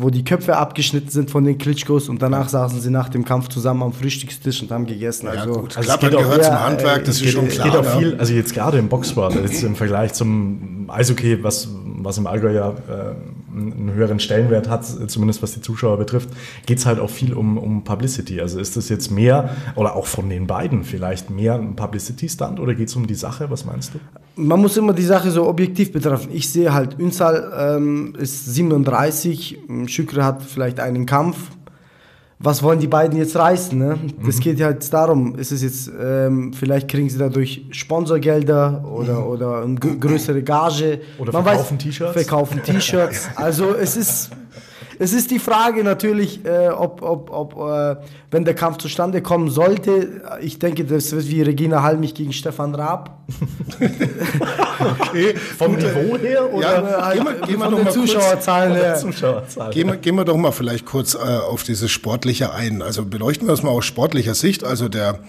wo 0.00 0.10
die 0.10 0.24
Köpfe 0.24 0.56
abgeschnitten 0.56 1.10
sind 1.10 1.30
von 1.30 1.44
den 1.44 1.56
Klitschkos 1.56 2.08
und 2.08 2.20
danach 2.20 2.48
saßen 2.48 2.80
sie 2.80 2.90
nach 2.90 3.08
dem 3.08 3.24
Kampf 3.24 3.48
zusammen 3.48 3.84
am 3.84 3.92
Frühstückstisch 3.92 4.62
und 4.62 4.72
haben 4.72 4.86
gegessen. 4.86 5.26
Ja, 5.26 5.42
also, 5.42 5.52
gut. 5.52 5.76
also 5.76 5.88
Klappern 5.88 6.10
gehört 6.10 6.44
zum 6.44 6.60
Handwerk, 6.60 7.04
das 7.04 7.20
ist 7.20 7.30
schon 7.30 7.46
klar. 7.46 7.66
Es 7.66 7.72
geht 7.72 7.80
auch 7.80 7.98
viel, 7.98 8.16
also 8.16 8.32
jetzt 8.32 8.54
gerade 8.54 8.78
im 8.78 8.88
Boxsport, 8.88 9.36
jetzt 9.36 9.62
im 9.62 9.76
Vergleich 9.76 10.14
zum 10.14 10.88
Eishockey, 10.88 11.44
was, 11.44 11.68
was 11.84 12.18
im 12.18 12.26
Allgäu 12.26 12.52
ja 12.52 12.70
äh, 12.70 13.14
einen 13.58 13.92
höheren 13.92 14.20
Stellenwert 14.20 14.68
hat, 14.68 14.84
zumindest 15.10 15.42
was 15.42 15.52
die 15.52 15.60
Zuschauer 15.60 15.98
betrifft, 15.98 16.30
geht 16.66 16.78
es 16.78 16.86
halt 16.86 16.98
auch 16.98 17.10
viel 17.10 17.34
um, 17.34 17.58
um 17.58 17.84
Publicity. 17.84 18.40
Also 18.40 18.58
ist 18.58 18.76
das 18.76 18.88
jetzt 18.88 19.10
mehr, 19.10 19.50
oder 19.76 19.96
auch 19.96 20.06
von 20.06 20.28
den 20.28 20.46
beiden 20.46 20.84
vielleicht, 20.84 21.30
mehr 21.30 21.54
ein 21.54 21.76
Publicity-Stand 21.76 22.60
oder 22.60 22.74
geht 22.74 22.88
es 22.88 22.96
um 22.96 23.06
die 23.06 23.14
Sache? 23.14 23.50
Was 23.50 23.64
meinst 23.64 23.94
du? 23.94 23.98
Man 24.36 24.60
muss 24.60 24.76
immer 24.76 24.92
die 24.92 25.02
Sache 25.02 25.30
so 25.30 25.48
objektiv 25.48 25.92
betrachten. 25.92 26.30
Ich 26.32 26.48
sehe 26.48 26.72
halt, 26.72 26.98
Ünsal 26.98 27.52
ähm, 27.76 28.14
ist 28.18 28.46
37, 28.54 29.58
Şükrü 29.86 30.22
hat 30.22 30.42
vielleicht 30.42 30.80
einen 30.80 31.06
Kampf, 31.06 31.36
was 32.40 32.62
wollen 32.62 32.78
die 32.78 32.86
beiden 32.86 33.18
jetzt 33.18 33.34
reißen? 33.34 33.76
Ne? 33.76 33.98
Das 34.24 34.36
mhm. 34.36 34.40
geht 34.40 34.58
ja 34.58 34.70
jetzt 34.70 34.92
darum, 34.92 35.34
ist 35.34 35.50
es 35.50 35.62
jetzt, 35.62 35.90
ähm, 36.00 36.52
vielleicht 36.52 36.88
kriegen 36.88 37.10
sie 37.10 37.18
dadurch 37.18 37.66
Sponsorgelder 37.70 38.84
oder, 38.84 39.20
mhm. 39.20 39.26
oder 39.26 39.62
eine 39.62 39.74
größere 39.74 40.42
Gage. 40.42 41.00
Oder 41.18 41.32
Man 41.32 41.44
verkaufen 41.44 41.78
T-Shirts. 41.78 42.12
Verkaufen 42.12 42.62
T-Shirts. 42.62 43.28
Also 43.38 43.74
es 43.74 43.96
ist, 43.96 44.30
es 44.98 45.12
ist 45.12 45.30
die 45.30 45.38
Frage 45.38 45.84
natürlich, 45.84 46.44
äh, 46.44 46.68
ob, 46.68 47.02
ob, 47.02 47.30
ob 47.30 47.54
äh, 47.70 47.96
wenn 48.30 48.44
der 48.44 48.54
Kampf 48.54 48.78
zustande 48.78 49.22
kommen 49.22 49.50
sollte, 49.50 50.22
ich 50.40 50.58
denke, 50.58 50.84
das 50.84 51.12
wird 51.12 51.28
wie 51.28 51.42
Regina 51.42 51.82
Halmich 51.82 52.14
gegen 52.14 52.32
Stefan 52.32 52.74
Raab. 52.74 53.18
okay. 55.00 55.34
Vom 55.36 55.76
Niveau 55.76 56.16
her 56.18 56.52
oder 56.52 56.82
ja, 56.82 57.12
gehen 57.12 57.24
wir, 57.24 57.46
gehen 57.46 57.58
wir 57.58 57.70
von 57.70 57.76
den 57.76 57.90
Zuschauerzahlen 57.90 58.74
her? 58.74 58.94
Zuschauerzahlen. 58.96 59.72
Gehen 59.72 59.86
wir, 59.88 59.96
gehen 59.96 60.16
wir 60.16 60.24
doch 60.24 60.36
mal 60.36 60.52
vielleicht 60.52 60.84
kurz 60.84 61.14
äh, 61.14 61.18
auf 61.18 61.62
dieses 61.62 61.90
Sportliche 61.90 62.52
ein. 62.52 62.82
Also 62.82 63.04
beleuchten 63.04 63.46
wir 63.46 63.52
das 63.52 63.62
mal 63.62 63.70
aus 63.70 63.84
sportlicher 63.84 64.34
Sicht. 64.34 64.64
Also 64.64 64.88
der 64.88 65.20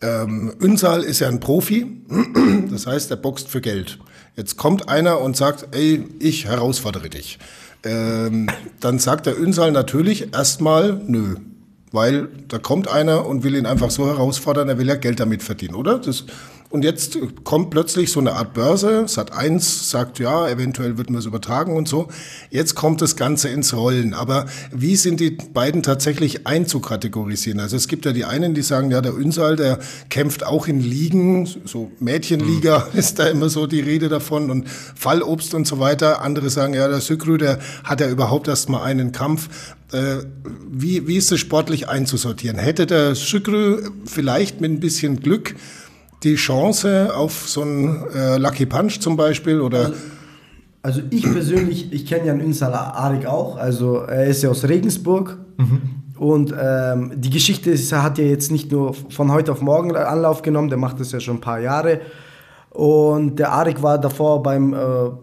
ähm, 0.00 0.54
Ünsal 0.60 1.02
ist 1.02 1.20
ja 1.20 1.28
ein 1.28 1.40
Profi, 1.40 2.02
das 2.70 2.86
heißt, 2.86 3.10
er 3.10 3.16
boxt 3.16 3.48
für 3.48 3.60
Geld. 3.60 3.98
Jetzt 4.36 4.56
kommt 4.56 4.88
einer 4.88 5.20
und 5.20 5.36
sagt, 5.36 5.74
ey, 5.74 6.06
ich 6.20 6.46
herausfordere 6.46 7.08
dich. 7.08 7.38
Ähm, 7.84 8.48
dann 8.80 8.98
sagt 8.98 9.26
der 9.26 9.38
Ünsal 9.38 9.72
natürlich 9.72 10.32
erstmal, 10.32 11.00
nö, 11.06 11.36
weil 11.92 12.28
da 12.48 12.58
kommt 12.58 12.88
einer 12.88 13.26
und 13.26 13.44
will 13.44 13.54
ihn 13.54 13.66
einfach 13.66 13.90
so 13.90 14.06
herausfordern, 14.06 14.68
er 14.68 14.78
will 14.78 14.88
ja 14.88 14.96
Geld 14.96 15.20
damit 15.20 15.42
verdienen, 15.42 15.74
oder? 15.74 15.98
Das, 15.98 16.24
und 16.70 16.84
jetzt 16.84 17.18
kommt 17.44 17.70
plötzlich 17.70 18.12
so 18.12 18.20
eine 18.20 18.34
Art 18.34 18.52
Börse, 18.52 19.08
Sat 19.08 19.32
1 19.32 19.88
sagt, 19.90 20.18
ja, 20.18 20.46
eventuell 20.46 20.98
wird 20.98 21.08
man 21.08 21.18
es 21.18 21.24
übertragen 21.24 21.74
und 21.74 21.88
so. 21.88 22.08
Jetzt 22.50 22.74
kommt 22.74 23.00
das 23.00 23.16
Ganze 23.16 23.48
ins 23.48 23.74
Rollen. 23.74 24.12
Aber 24.12 24.44
wie 24.70 24.96
sind 24.96 25.18
die 25.20 25.30
beiden 25.30 25.82
tatsächlich 25.82 26.46
einzukategorisieren? 26.46 27.58
Also 27.58 27.76
es 27.76 27.88
gibt 27.88 28.04
ja 28.04 28.12
die 28.12 28.26
einen, 28.26 28.52
die 28.52 28.60
sagen, 28.60 28.90
ja, 28.90 29.00
der 29.00 29.16
Ünsal, 29.16 29.56
der 29.56 29.78
kämpft 30.10 30.44
auch 30.44 30.68
in 30.68 30.80
Ligen, 30.80 31.46
so 31.46 31.90
Mädchenliga 32.00 32.88
mhm. 32.92 32.98
ist 32.98 33.18
da 33.18 33.28
immer 33.28 33.48
so 33.48 33.66
die 33.66 33.80
Rede 33.80 34.10
davon 34.10 34.50
und 34.50 34.68
Fallobst 34.68 35.54
und 35.54 35.66
so 35.66 35.78
weiter. 35.78 36.20
Andere 36.20 36.50
sagen, 36.50 36.74
ja, 36.74 36.86
der 36.86 37.00
Sükrü, 37.00 37.38
der 37.38 37.60
hat 37.82 38.02
ja 38.02 38.10
überhaupt 38.10 38.46
erst 38.46 38.68
mal 38.68 38.82
einen 38.82 39.12
Kampf. 39.12 39.48
Äh, 39.90 40.16
wie, 40.70 41.08
wie 41.08 41.16
ist 41.16 41.32
es 41.32 41.40
sportlich 41.40 41.88
einzusortieren? 41.88 42.58
Hätte 42.58 42.84
der 42.84 43.14
Sükrü 43.14 43.88
vielleicht 44.04 44.60
mit 44.60 44.70
ein 44.70 44.80
bisschen 44.80 45.20
Glück 45.20 45.54
die 46.22 46.34
Chance 46.34 47.14
auf 47.14 47.48
so 47.48 47.62
einen 47.62 48.04
äh, 48.14 48.38
Lucky 48.38 48.66
Punch 48.66 49.00
zum 49.00 49.16
Beispiel 49.16 49.60
oder? 49.60 49.78
Also, 49.78 49.94
also 50.82 51.02
ich 51.10 51.22
persönlich, 51.22 51.92
ich 51.92 52.06
kenne 52.06 52.26
Jan 52.26 52.40
Ünsal 52.40 52.74
Arik 52.74 53.26
auch, 53.26 53.56
also 53.56 53.98
er 53.98 54.26
ist 54.26 54.42
ja 54.42 54.50
aus 54.50 54.64
Regensburg 54.64 55.38
mhm. 55.56 55.80
und 56.16 56.54
ähm, 56.58 57.12
die 57.16 57.30
Geschichte 57.30 57.70
ist, 57.70 57.90
er 57.92 58.02
hat 58.02 58.18
ja 58.18 58.24
jetzt 58.24 58.50
nicht 58.50 58.70
nur 58.72 58.94
von 58.94 59.32
heute 59.32 59.52
auf 59.52 59.60
morgen 59.60 59.94
Anlauf 59.94 60.42
genommen, 60.42 60.68
der 60.68 60.78
macht 60.78 61.00
das 61.00 61.12
ja 61.12 61.20
schon 61.20 61.36
ein 61.36 61.40
paar 61.40 61.60
Jahre 61.60 62.00
und 62.70 63.40
der 63.40 63.50
Arik 63.52 63.82
war 63.82 63.98
davor 63.98 64.42
beim 64.42 64.72
äh, 64.72 64.76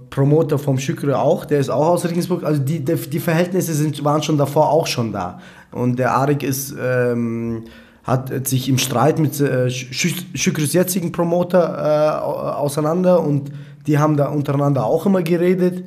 Promoter 0.10 0.58
vom 0.58 0.78
Schükre 0.78 1.18
auch, 1.18 1.46
der 1.46 1.60
ist 1.60 1.70
auch 1.70 1.88
aus 1.88 2.04
Regensburg. 2.04 2.44
Also 2.44 2.62
die, 2.62 2.84
die, 2.84 2.96
die 2.96 3.20
Verhältnisse 3.20 3.74
sind, 3.74 4.04
waren 4.04 4.22
schon 4.22 4.38
davor 4.38 4.72
auch 4.72 4.88
schon 4.88 5.14
da. 5.14 5.40
Und 5.72 5.98
der 5.98 6.12
Arik 6.12 6.44
ist 6.44 6.76
ähm, 6.78 7.64
hat 8.06 8.48
sich 8.48 8.70
im 8.70 8.78
Streit 8.78 9.18
mit 9.20 9.40
äh, 9.42 9.70
Şükrüs 9.70 10.74
jetzigen 10.74 11.12
Promoter 11.12 12.22
äh, 12.22 12.56
auseinander 12.56 13.22
und 13.22 13.52
die 13.88 13.98
haben 13.98 14.16
da 14.16 14.30
untereinander 14.30 14.86
auch 14.86 15.06
immer 15.06 15.24
geredet. 15.24 15.84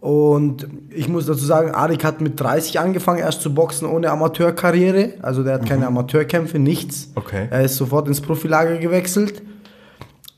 Und 0.00 0.68
ich 0.90 1.08
muss 1.08 1.26
dazu 1.26 1.44
sagen, 1.44 1.72
Arik 1.72 2.04
hat 2.04 2.20
mit 2.20 2.38
30 2.38 2.78
angefangen, 2.78 3.18
erst 3.18 3.40
zu 3.40 3.52
boxen 3.52 3.88
ohne 3.88 4.10
Amateurkarriere. 4.10 5.14
Also 5.22 5.42
der 5.42 5.54
hat 5.54 5.62
mhm. 5.62 5.68
keine 5.68 5.86
Amateurkämpfe, 5.86 6.58
nichts. 6.58 7.10
Okay. 7.14 7.48
Er 7.50 7.64
ist 7.64 7.76
sofort 7.76 8.06
ins 8.06 8.20
Profilager 8.20 8.76
gewechselt. 8.76 9.42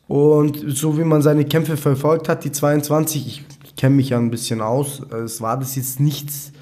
Und 0.07 0.65
so 0.67 0.97
wie 0.97 1.05
man 1.05 1.23
seine 1.23 1.45
Kämpfe 1.45 1.77
verfolgt 1.77 2.29
hat, 2.29 2.45
die 2.45 2.53
22, 2.53 3.27
ich, 3.27 3.45
ich 3.65 3.77
kenne 3.77 3.97
mich 3.97 4.11
ja 4.11 4.19
ein 4.19 4.31
bisschen 4.31 4.61
aus, 4.61 5.03
es 5.25 5.41
war 5.41 5.59
das 5.59 5.77
jetzt 5.77 6.01
nichts 6.01 6.53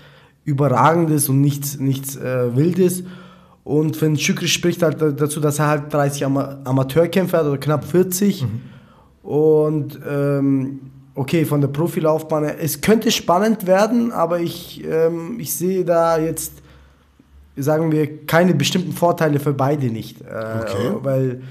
Überragendes 0.45 1.28
und 1.28 1.40
nichts, 1.40 1.78
nichts 1.78 2.17
äh, 2.17 2.57
Wildes. 2.57 3.05
Und 3.69 4.01
wenn 4.01 4.17
Schükri 4.17 4.49
spricht 4.49 4.83
halt 4.83 4.97
dazu, 5.21 5.41
dass 5.41 5.59
er 5.59 5.67
halt 5.67 5.93
30 5.93 6.25
Ama 6.25 6.57
Amateurkämpfe 6.65 7.37
hat 7.37 7.45
oder 7.45 7.59
knapp 7.59 7.85
40. 7.85 8.43
Mhm. 8.43 8.61
Und 9.23 10.01
ähm, 10.11 10.81
okay, 11.15 11.45
von 11.45 11.61
der 11.61 11.69
Profilaufbahn 11.69 12.45
her, 12.45 12.57
es 12.59 12.81
könnte 12.81 13.11
spannend 13.11 13.67
werden, 13.67 14.11
aber 14.11 14.41
ich, 14.41 14.83
ähm, 14.91 15.39
ich 15.39 15.55
sehe 15.55 15.85
da 15.85 16.19
jetzt, 16.19 16.53
sagen 17.59 17.93
wir, 17.93 18.25
keine 18.25 18.55
bestimmten 18.55 18.93
Vorteile 18.93 19.39
für 19.39 19.53
beide 19.53 19.89
nicht. 19.89 20.23
Äh, 20.23 20.63
okay. 20.63 20.93
Weil 21.03 21.43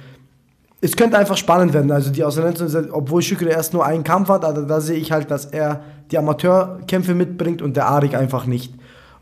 es 0.82 0.96
könnte 0.96 1.20
einfach 1.20 1.38
spannend 1.38 1.76
werden. 1.76 1.92
Also 1.92 2.10
die 2.10 2.24
Auseinandersetzung, 2.24 2.94
obwohl 2.94 3.22
Schükri 3.22 3.50
erst 3.50 3.74
nur 3.74 3.86
einen 3.86 4.04
Kampf 4.04 4.30
hat, 4.30 4.44
also 4.44 4.64
da 4.64 4.82
sehe 4.82 4.98
ich 4.98 5.12
halt, 5.12 5.30
dass 5.30 5.46
er 5.46 5.84
die 6.10 6.18
Amateurkämpfe 6.18 7.14
mitbringt 7.14 7.62
und 7.62 7.78
der 7.78 7.86
Arik 7.86 8.16
einfach 8.16 8.48
nicht. 8.48 8.74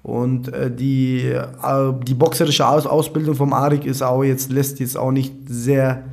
Und 0.06 0.54
äh, 0.54 0.70
die, 0.70 1.24
äh, 1.24 1.44
die 2.04 2.14
boxerische 2.14 2.68
Aus 2.68 2.86
Ausbildung 2.86 3.34
vom 3.34 3.54
Arik 3.54 3.86
ist 3.86 4.04
auch 4.04 4.24
jetzt, 4.24 4.52
lässt 4.52 4.80
jetzt 4.80 4.96
auch 5.00 5.10
nicht 5.10 5.34
sehr 5.48 6.04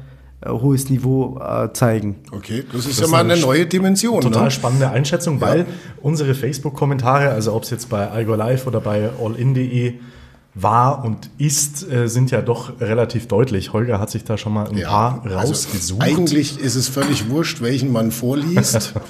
äh, 0.40 0.48
hohes 0.48 0.88
Niveau 0.88 1.38
äh, 1.38 1.70
zeigen. 1.74 2.16
Okay, 2.32 2.64
das 2.72 2.86
ist 2.86 2.98
das 2.98 3.00
ja 3.00 3.06
mal 3.08 3.20
eine, 3.20 3.34
eine 3.34 3.42
neue 3.42 3.66
Dimension. 3.66 4.22
Total 4.22 4.44
ne? 4.44 4.50
spannende 4.50 4.88
Einschätzung, 4.88 5.42
weil 5.42 5.58
ja. 5.58 5.66
unsere 6.00 6.34
Facebook-Kommentare, 6.34 7.32
also 7.32 7.52
ob 7.52 7.64
es 7.64 7.70
jetzt 7.70 7.90
bei 7.90 8.08
Algo 8.08 8.34
Live 8.34 8.66
oder 8.66 8.80
bei 8.80 9.10
allin.de 9.22 9.96
war 10.54 11.04
und 11.04 11.28
ist, 11.36 11.86
äh, 11.92 12.08
sind 12.08 12.30
ja 12.30 12.40
doch 12.40 12.80
relativ 12.80 13.28
deutlich. 13.28 13.74
Holger 13.74 14.00
hat 14.00 14.08
sich 14.08 14.24
da 14.24 14.38
schon 14.38 14.54
mal 14.54 14.68
ein 14.70 14.78
ja, 14.78 14.88
paar 14.88 15.20
also 15.22 15.36
rausgesucht. 15.36 16.00
Also 16.00 16.18
eigentlich 16.18 16.58
ist 16.58 16.76
es 16.76 16.88
völlig 16.88 17.28
wurscht, 17.28 17.60
welchen 17.60 17.92
man 17.92 18.10
vorliest. 18.10 18.94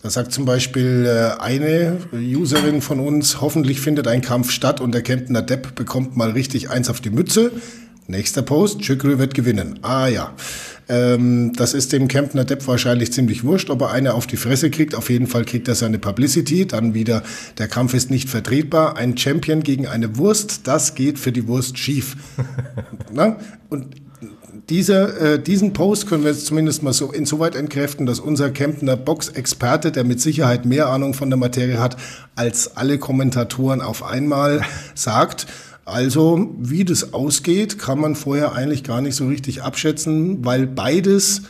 Da 0.00 0.10
sagt 0.10 0.32
zum 0.32 0.44
Beispiel 0.44 1.06
äh, 1.06 1.40
eine 1.42 1.98
Userin 2.12 2.82
von 2.82 3.00
uns, 3.00 3.40
hoffentlich 3.40 3.80
findet 3.80 4.06
ein 4.06 4.22
Kampf 4.22 4.50
statt 4.52 4.80
und 4.80 4.92
der 4.92 5.02
Kemptner 5.02 5.42
Depp 5.42 5.74
bekommt 5.74 6.16
mal 6.16 6.30
richtig 6.30 6.70
eins 6.70 6.88
auf 6.88 7.00
die 7.00 7.10
Mütze. 7.10 7.50
Nächster 8.06 8.42
Post, 8.42 8.84
Schükrü 8.84 9.18
wird 9.18 9.34
gewinnen. 9.34 9.80
Ah 9.82 10.06
ja, 10.06 10.32
ähm, 10.88 11.52
das 11.54 11.74
ist 11.74 11.92
dem 11.92 12.08
Kemptner 12.08 12.44
Depp 12.44 12.66
wahrscheinlich 12.66 13.12
ziemlich 13.12 13.44
wurscht, 13.44 13.70
ob 13.70 13.82
er 13.82 13.90
eine 13.90 14.14
auf 14.14 14.26
die 14.26 14.36
Fresse 14.36 14.70
kriegt. 14.70 14.94
Auf 14.94 15.10
jeden 15.10 15.26
Fall 15.26 15.44
kriegt 15.44 15.68
er 15.68 15.74
seine 15.74 15.98
Publicity. 15.98 16.66
Dann 16.66 16.94
wieder, 16.94 17.22
der 17.58 17.68
Kampf 17.68 17.92
ist 17.92 18.10
nicht 18.10 18.30
vertretbar. 18.30 18.96
Ein 18.96 19.18
Champion 19.18 19.62
gegen 19.62 19.86
eine 19.86 20.16
Wurst, 20.16 20.66
das 20.66 20.94
geht 20.94 21.18
für 21.18 21.32
die 21.32 21.46
Wurst 21.48 21.76
schief. 21.76 22.16
Na? 23.12 23.36
Und 23.68 23.96
diese, 24.70 25.18
äh, 25.18 25.42
diesen 25.42 25.72
Post 25.72 26.06
können 26.06 26.24
wir 26.24 26.30
jetzt 26.30 26.46
zumindest 26.46 26.82
mal 26.82 26.92
so 26.92 27.10
insoweit 27.10 27.54
entkräften, 27.54 28.04
dass 28.04 28.20
unser 28.20 28.50
Kemptner 28.50 28.96
Box-Experte, 28.96 29.92
der 29.92 30.04
mit 30.04 30.20
Sicherheit 30.20 30.66
mehr 30.66 30.88
Ahnung 30.88 31.14
von 31.14 31.30
der 31.30 31.38
Materie 31.38 31.80
hat 31.80 31.96
als 32.34 32.76
alle 32.76 32.98
Kommentatoren 32.98 33.80
auf 33.80 34.02
einmal, 34.02 34.62
sagt, 34.94 35.46
also 35.86 36.54
wie 36.58 36.84
das 36.84 37.14
ausgeht, 37.14 37.78
kann 37.78 37.98
man 37.98 38.14
vorher 38.14 38.52
eigentlich 38.52 38.84
gar 38.84 39.00
nicht 39.00 39.14
so 39.14 39.26
richtig 39.26 39.62
abschätzen, 39.62 40.44
weil 40.44 40.66
beides, 40.66 41.42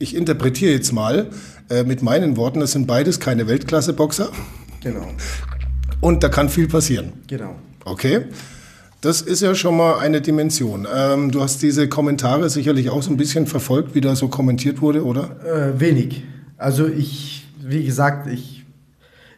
ich 0.00 0.16
interpretiere 0.16 0.72
jetzt 0.72 0.92
mal 0.92 1.30
äh, 1.70 1.84
mit 1.84 2.02
meinen 2.02 2.36
Worten, 2.36 2.58
das 2.58 2.72
sind 2.72 2.88
beides 2.88 3.20
keine 3.20 3.46
Weltklasse-Boxer. 3.46 4.30
Genau. 4.82 5.06
Und 6.00 6.24
da 6.24 6.28
kann 6.28 6.48
viel 6.48 6.66
passieren. 6.66 7.12
Genau. 7.28 7.54
Okay. 7.84 8.24
Das 9.00 9.20
ist 9.20 9.42
ja 9.42 9.54
schon 9.54 9.76
mal 9.76 9.98
eine 9.98 10.20
Dimension. 10.20 10.86
Ähm, 10.92 11.30
du 11.30 11.42
hast 11.42 11.62
diese 11.62 11.88
Kommentare 11.88 12.48
sicherlich 12.48 12.90
auch 12.90 13.02
so 13.02 13.10
ein 13.10 13.16
bisschen 13.16 13.46
verfolgt, 13.46 13.94
wie 13.94 14.00
da 14.00 14.16
so 14.16 14.28
kommentiert 14.28 14.80
wurde, 14.80 15.04
oder? 15.04 15.36
Äh, 15.44 15.78
wenig. 15.80 16.24
Also 16.56 16.86
ich, 16.86 17.46
wie 17.60 17.84
gesagt, 17.84 18.26
ich 18.26 18.55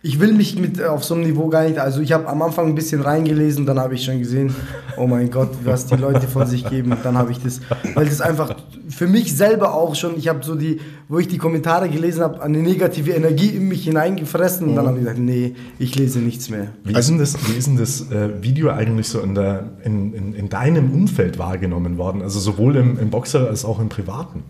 ich 0.00 0.20
will 0.20 0.32
mich 0.32 0.58
mit 0.58 0.80
auf 0.82 1.02
so 1.02 1.14
einem 1.14 1.24
Niveau 1.24 1.48
gar 1.48 1.64
nicht. 1.64 1.78
Also 1.78 2.00
ich 2.00 2.12
habe 2.12 2.28
am 2.28 2.40
Anfang 2.42 2.68
ein 2.68 2.74
bisschen 2.74 3.00
reingelesen, 3.00 3.66
dann 3.66 3.80
habe 3.80 3.94
ich 3.94 4.04
schon 4.04 4.20
gesehen, 4.20 4.54
oh 4.96 5.08
mein 5.08 5.28
Gott, 5.30 5.50
was 5.64 5.86
die 5.86 5.96
Leute 5.96 6.28
von 6.28 6.46
sich 6.46 6.68
geben. 6.68 6.92
Und 6.92 7.04
dann 7.04 7.18
habe 7.18 7.32
ich 7.32 7.38
das, 7.42 7.60
weil 7.94 8.06
das 8.06 8.20
einfach 8.20 8.54
für 8.88 9.08
mich 9.08 9.36
selber 9.36 9.74
auch 9.74 9.96
schon, 9.96 10.16
ich 10.16 10.28
habe 10.28 10.44
so 10.44 10.54
die, 10.54 10.80
wo 11.08 11.18
ich 11.18 11.26
die 11.26 11.38
Kommentare 11.38 11.88
gelesen 11.88 12.22
habe, 12.22 12.40
eine 12.42 12.58
negative 12.58 13.10
Energie 13.10 13.48
in 13.48 13.66
mich 13.66 13.84
hineingefressen 13.84 14.68
und 14.68 14.76
dann 14.76 14.86
habe 14.86 14.98
ich 14.98 15.04
gesagt, 15.04 15.20
nee, 15.20 15.54
ich 15.80 15.94
lese 15.96 16.20
nichts 16.20 16.48
mehr. 16.48 16.68
Wie 16.84 16.96
ist 16.96 17.08
denn 17.08 17.18
das, 17.18 17.36
wie 17.48 17.58
ist 17.58 17.66
denn 17.66 17.76
das 17.76 18.10
äh, 18.12 18.42
Video 18.42 18.70
eigentlich 18.70 19.08
so 19.08 19.20
in, 19.20 19.34
der, 19.34 19.64
in, 19.84 20.14
in, 20.14 20.34
in, 20.34 20.48
deinem 20.48 20.92
Umfeld 20.92 21.38
wahrgenommen 21.38 21.98
worden? 21.98 22.22
Also 22.22 22.38
sowohl 22.38 22.76
im, 22.76 22.98
im 22.98 23.10
Boxer 23.10 23.48
als 23.48 23.64
auch 23.64 23.80
im 23.80 23.88
Privaten? 23.88 24.44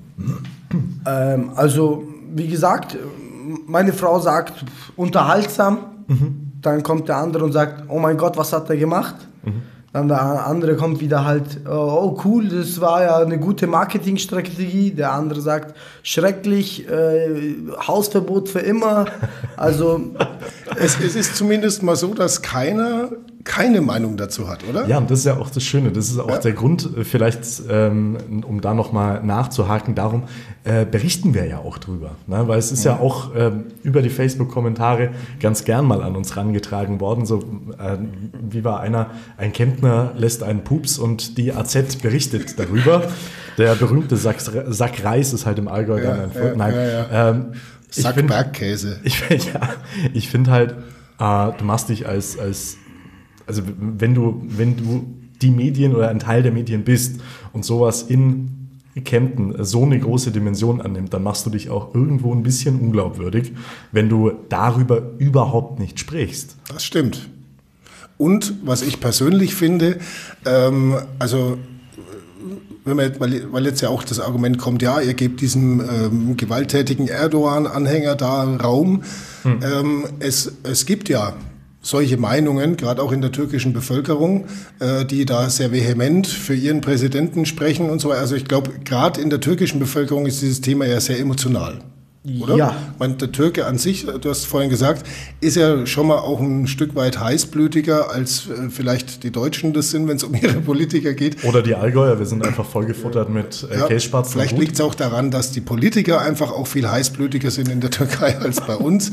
Ähm, 1.07 1.50
also 1.55 2.05
wie 2.35 2.49
gesagt, 2.49 2.99
meine 3.67 3.93
Frau 3.93 4.21
sagt 4.21 4.64
unterhaltsam, 4.97 5.78
mhm. 6.07 6.52
dann 6.61 6.83
kommt 6.83 7.09
der 7.09 7.17
andere 7.17 7.45
und 7.45 7.52
sagt, 7.52 7.85
oh 7.88 7.99
mein 7.99 8.17
Gott, 8.17 8.37
was 8.37 8.52
hat 8.52 8.69
er 8.71 8.76
gemacht? 8.76 9.17
Mhm. 9.43 9.62
Dann 9.93 10.07
der 10.07 10.47
andere 10.47 10.76
kommt 10.76 11.00
wieder 11.00 11.25
halt, 11.25 11.67
oh 11.67 12.19
cool, 12.25 12.49
das 12.49 12.78
war 12.81 13.02
ja 13.02 13.19
eine 13.19 13.38
gute 13.38 13.67
Marketingstrategie. 13.67 14.90
Der 14.90 15.12
andere 15.12 15.40
sagt, 15.40 15.75
schrecklich, 16.02 16.87
äh, 16.88 17.55
Hausverbot 17.87 18.50
für 18.50 18.61
immer. 18.61 19.07
Also 19.57 20.00
es, 20.76 21.00
es, 21.00 21.17
ist 21.17 21.37
zumindest 21.37 21.83
mal 21.83 21.97
so, 21.97 22.12
dass 22.12 22.43
keiner 22.43 23.09
keine 23.49 23.81
Meinung 23.81 24.17
dazu 24.19 24.47
hat, 24.47 24.61
oder? 24.69 24.87
Ja, 24.87 24.99
und 24.99 25.11
das 25.11 25.21
ist 25.21 25.25
ja 25.25 25.38
auch 25.38 25.49
das 25.50 25.64
Schöne. 25.64 25.90
Das 25.90 26.09
ist 26.11 26.19
auch 26.19 26.28
Ja. 26.28 26.38
der 26.38 26.52
Grund, 26.52 26.88
äh, 26.97 27.02
vielleicht, 27.02 27.40
ähm, 27.69 28.45
um 28.47 28.61
da 28.61 28.75
nochmal 28.75 29.25
nachzuhaken, 29.25 29.95
darum 29.95 30.25
äh, 30.64 30.85
berichten 30.85 31.33
wir 31.33 31.47
ja 31.47 31.59
auch 31.59 31.78
drüber. 31.78 32.11
Ne? 32.26 32.47
Weil 32.47 32.59
es 32.59 32.71
ist 32.71 32.85
ja, 32.85 32.99
auch 32.99 33.35
ähm, 33.35 33.64
über 33.83 34.02
die 34.02 34.11
Facebook-Kommentare 34.11 35.11
ganz 35.40 35.64
gern 35.64 35.87
mal 35.87 36.02
an 36.02 36.14
uns 36.14 36.37
rangetragen 36.37 37.00
worden. 37.00 37.25
So, 37.25 37.38
äh, 37.78 37.97
wie 38.50 38.64
war 38.64 38.81
einer, 38.81 39.11
ein 39.38 39.52
Kemptner 39.55 40.12
lässt 40.14 40.43
einen 40.43 40.62
Pups 40.62 40.99
und 40.99 41.38
die 41.38 41.52
AZ 41.55 41.97
berichtet 42.02 42.59
darüber. 42.59 43.02
Der 43.57 43.75
berühmte 43.76 44.17
Sack, 44.19 44.40
Sack 44.40 45.05
Reis 45.05 45.33
ist 45.33 45.47
halt 45.47 45.59
im 45.59 45.69
Allgäu 45.69 46.02
dann 46.02 46.21
ein 46.21 46.31
ja, 46.35 46.55
Nein, 46.55 46.75
ja, 46.75 47.31
Ähm, 47.31 47.47
Sack 47.90 48.26
Bergkäse. 48.26 49.00
ich, 49.05 49.21
ja, 49.31 49.61
ich 50.12 50.28
finde 50.28 50.50
halt, 50.50 50.73
äh, 51.19 51.59
du 51.59 51.64
machst 51.64 51.88
dich 51.88 52.07
als, 52.07 52.38
als 52.38 52.76
also 53.49 53.62
wenn 53.78 54.14
du, 54.14 54.43
wenn 54.47 54.76
du 54.76 55.07
die 55.43 55.50
Medien 55.50 55.95
oder 55.95 56.09
ein 56.09 56.19
Teil 56.19 56.43
der 56.43 56.52
Medien 56.52 56.85
bist 56.85 57.21
und 57.52 57.64
sowas 57.64 58.02
in 58.02 58.55
Kempten 59.05 59.55
so 59.64 59.85
eine 59.85 59.99
große 59.99 60.33
Dimension 60.33 60.81
annimmt, 60.81 61.14
dann 61.14 61.23
machst 61.23 61.47
du 61.47 61.50
dich 61.50 61.71
auch 61.71 61.95
irgendwo 61.95 62.35
ein 62.35 62.43
bisschen 62.43 62.81
unglaubwürdig, 62.81 63.52
wenn 63.93 64.09
du 64.09 64.33
darüber 64.49 65.02
überhaupt 65.19 65.78
nicht 65.78 65.99
sprichst. 66.00 66.57
Das 66.69 66.85
stimmt. 66.85 67.28
Und 68.17 68.55
was 68.64 68.83
ich 68.83 69.00
persönlich 69.00 69.55
finde, 69.55 69.99
ähm, 70.45 70.97
also 71.21 71.59
wenn 72.85 72.97
man, 72.97 73.21
weil, 73.21 73.52
weil 73.52 73.67
jetzt 73.67 73.81
ja 73.81 73.90
auch 73.90 74.02
das 74.02 74.19
Argument 74.19 74.59
kommt, 74.59 74.83
ja, 74.83 75.00
ihr 75.00 75.14
gebt 75.14 75.40
diesem 75.40 75.81
ähm, 75.81 76.37
gewalttätigen 76.37 77.07
Erdogan-Anhänger 77.07 78.17
da 78.17 78.43
Raum. 78.43 79.02
Ähm, 79.45 80.05
es, 80.19 80.52
es 80.64 80.87
gibt 80.87 81.09
ja 81.09 81.35
solche 81.81 82.17
Meinungen, 82.17 82.77
gerade 82.77 83.03
auch 83.03 83.13
in 83.13 83.21
der 83.21 83.33
türkischen 83.33 83.73
Bevölkerung, 83.73 84.47
äh, 84.81 85.05
die 85.05 85.25
da 85.25 85.49
sehr 85.49 85.73
vehement 85.73 86.27
für 86.27 86.55
ihren 86.55 86.81
Präsidenten 86.81 87.47
sprechen 87.47 87.89
und 87.91 88.01
so. 88.01 88.11
Also 88.11 88.35
ich 88.35 88.45
glaube, 88.45 88.73
gerade 88.85 89.21
in 89.21 89.31
der 89.31 89.41
türkischen 89.41 89.79
Bevölkerung 89.79 90.27
ist 90.27 90.43
dieses 90.43 90.61
Thema 90.61 90.87
ja 90.87 91.01
sehr 91.01 91.19
emotional. 91.19 91.81
Oder? 92.41 92.57
Ja. 92.57 92.77
Meine, 92.99 93.15
der 93.15 93.33
Türke 93.33 93.65
an 93.65 93.79
sich, 93.79 94.05
du 94.05 94.29
hast 94.29 94.45
vorhin 94.45 94.69
gesagt, 94.69 95.07
ist 95.41 95.57
ja 95.57 95.87
schon 95.87 96.09
mal 96.09 96.19
auch 96.19 96.41
ein 96.41 96.67
Stück 96.67 96.95
weit 96.95 97.19
heißblütiger, 97.19 98.11
als 98.11 98.49
äh, 98.49 98.69
vielleicht 98.71 99.23
die 99.23 99.31
Deutschen 99.31 99.73
das 99.73 99.91
sind, 99.91 100.09
wenn 100.09 100.17
es 100.17 100.25
um 100.25 100.35
ihre 100.43 100.61
Politiker 100.61 101.15
geht. 101.15 101.43
Oder 101.45 101.63
die 101.63 101.75
Allgäuer, 101.75 102.19
wir 102.19 102.27
sind 102.27 102.45
einfach 102.45 102.67
vollgefuttert 102.67 103.31
mit 103.31 103.67
äh, 103.71 103.79
Ja, 103.79 103.87
Kässpatzen. 103.87 104.33
vielleicht 104.33 104.59
liegt 104.59 104.75
es 104.75 104.81
auch 104.81 104.95
daran, 104.95 105.31
dass 105.31 105.53
die 105.53 105.61
Politiker 105.61 106.21
einfach 106.21 106.51
auch 106.51 106.67
viel 106.67 106.91
heißblütiger 106.91 107.51
sind 107.51 107.69
in 107.69 107.81
der 107.81 107.91
Türkei 107.91 108.37
als 108.41 108.61
bei 108.61 108.75
uns. 108.77 109.11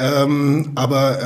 Ähm, 0.00 0.70
aber 0.74 1.22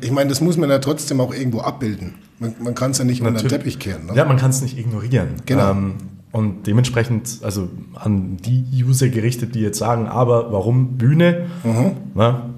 äh, 0.00 0.04
ich 0.04 0.10
meine, 0.10 0.28
das 0.28 0.40
muss 0.40 0.56
man 0.56 0.70
ja 0.70 0.78
trotzdem 0.78 1.20
auch 1.20 1.32
irgendwo 1.32 1.60
abbilden. 1.60 2.14
Man, 2.38 2.54
man 2.60 2.74
kann 2.74 2.90
es 2.90 2.98
ja 2.98 3.04
nicht 3.04 3.20
unter 3.20 3.32
den 3.32 3.34
Natürlich. 3.36 3.52
Teppich 3.52 3.78
kehren. 3.78 4.06
Ne? 4.06 4.12
Ja, 4.14 4.24
man 4.24 4.36
kann 4.36 4.50
es 4.50 4.60
nicht 4.60 4.78
ignorieren. 4.78 5.36
Genau. 5.46 5.70
Ähm, 5.70 5.94
und 6.32 6.66
dementsprechend, 6.66 7.38
also 7.42 7.68
an 7.94 8.36
die 8.36 8.64
User 8.84 9.08
gerichtet, 9.08 9.54
die 9.54 9.60
jetzt 9.60 9.78
sagen, 9.78 10.06
aber 10.06 10.52
warum 10.52 10.98
Bühne? 10.98 11.46
Mhm. 11.64 11.92
Na, 12.14 12.50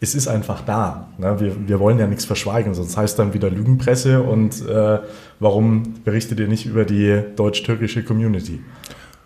es 0.00 0.14
ist 0.14 0.26
einfach 0.26 0.62
da. 0.64 1.08
Na, 1.18 1.38
wir, 1.38 1.68
wir 1.68 1.78
wollen 1.78 1.98
ja 1.98 2.06
nichts 2.06 2.24
verschweigen, 2.24 2.74
sonst 2.74 2.96
heißt 2.96 3.18
dann 3.18 3.34
wieder 3.34 3.50
Lügenpresse 3.50 4.22
und 4.22 4.66
äh, 4.66 4.98
warum 5.38 5.94
berichtet 6.04 6.40
ihr 6.40 6.48
nicht 6.48 6.66
über 6.66 6.84
die 6.84 7.22
deutsch-türkische 7.36 8.02
Community? 8.02 8.60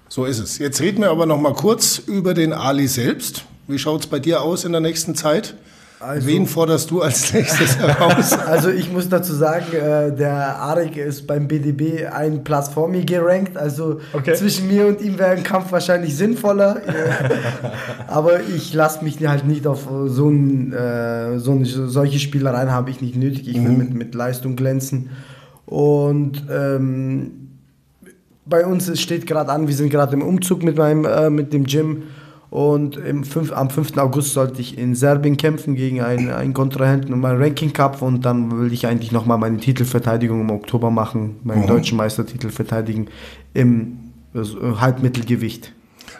So 0.08 0.24
ist 0.26 0.38
es. 0.38 0.58
Jetzt 0.58 0.80
reden 0.80 1.00
wir 1.00 1.10
aber 1.10 1.26
noch 1.26 1.40
mal 1.40 1.54
kurz 1.54 1.98
über 1.98 2.34
den 2.34 2.52
Ali 2.52 2.88
selbst. 2.88 3.46
Wie 3.68 3.78
schaut 3.78 4.02
es 4.02 4.06
bei 4.08 4.18
dir 4.18 4.42
aus 4.42 4.64
in 4.64 4.72
der 4.72 4.80
nächsten 4.80 5.14
Zeit? 5.14 5.54
Also- 6.04 6.26
Wen 6.26 6.46
forderst 6.46 6.90
du 6.90 7.00
als 7.02 7.32
nächstes 7.32 7.78
heraus? 7.78 8.32
Also 8.32 8.70
ich 8.70 8.92
muss 8.92 9.08
dazu 9.08 9.32
sagen, 9.34 9.72
äh, 9.72 10.14
der 10.14 10.56
Arik 10.56 10.96
ist 10.96 11.26
beim 11.26 11.48
BDB 11.48 12.06
einen 12.06 12.44
Platz 12.44 12.68
vor 12.68 12.88
mir 12.88 13.04
gerankt. 13.04 13.56
Also 13.56 14.00
Okay. 14.12 14.34
zwischen 14.34 14.68
mir 14.68 14.86
und 14.86 15.00
ihm 15.00 15.18
wäre 15.18 15.30
ein 15.30 15.42
Kampf 15.42 15.72
wahrscheinlich 15.72 16.16
sinnvoller. 16.16 16.80
Aber 18.06 18.40
ich 18.40 18.72
lasse 18.74 19.02
mich 19.04 19.24
halt 19.26 19.46
nicht 19.46 19.66
auf 19.66 19.88
so, 20.06 20.28
ein, 20.28 20.72
äh, 20.72 21.38
so 21.38 21.52
eine, 21.52 21.64
solche 21.64 22.18
Spielereien 22.18 22.70
habe 22.70 22.90
ich 22.90 23.00
nicht 23.00 23.16
nötig. 23.16 23.48
Ich 23.48 23.54
will 23.62 23.70
mit, 23.72 23.94
mit 23.94 24.14
Leistung 24.14 24.56
glänzen. 24.56 25.10
Und 25.66 26.44
ähm, 26.50 27.30
bei 28.46 28.66
uns 28.66 29.00
steht 29.00 29.26
gerade 29.26 29.50
an, 29.50 29.66
wir 29.68 29.74
sind 29.74 29.88
gerade 29.90 30.12
im 30.12 30.22
Umzug 30.22 30.62
mit, 30.62 30.76
meinem, 30.76 31.04
äh, 31.06 31.30
mit 31.30 31.52
dem 31.52 31.64
Gym. 31.64 32.02
Und 32.54 32.94
5, 32.94 33.50
am 33.50 33.68
5. 33.68 33.98
August 33.98 34.32
sollte 34.32 34.60
ich 34.60 34.78
in 34.78 34.94
Serbien 34.94 35.36
kämpfen 35.36 35.74
gegen 35.74 36.00
einen, 36.00 36.30
einen 36.30 36.54
Kontrahenten 36.54 37.12
um 37.12 37.18
meinen 37.18 37.42
Ranking 37.42 37.72
Cup. 37.72 38.00
Und 38.00 38.24
dann 38.24 38.60
will 38.60 38.72
ich 38.72 38.86
eigentlich 38.86 39.10
nochmal 39.10 39.38
meine 39.38 39.56
Titelverteidigung 39.56 40.40
im 40.40 40.50
Oktober 40.52 40.88
machen, 40.92 41.34
meinen 41.42 41.66
deutschen 41.66 41.98
Meistertitel 41.98 42.50
verteidigen 42.50 43.08
im 43.54 43.98
äh, 44.36 44.38
Halbmittelgewicht. 44.78 45.72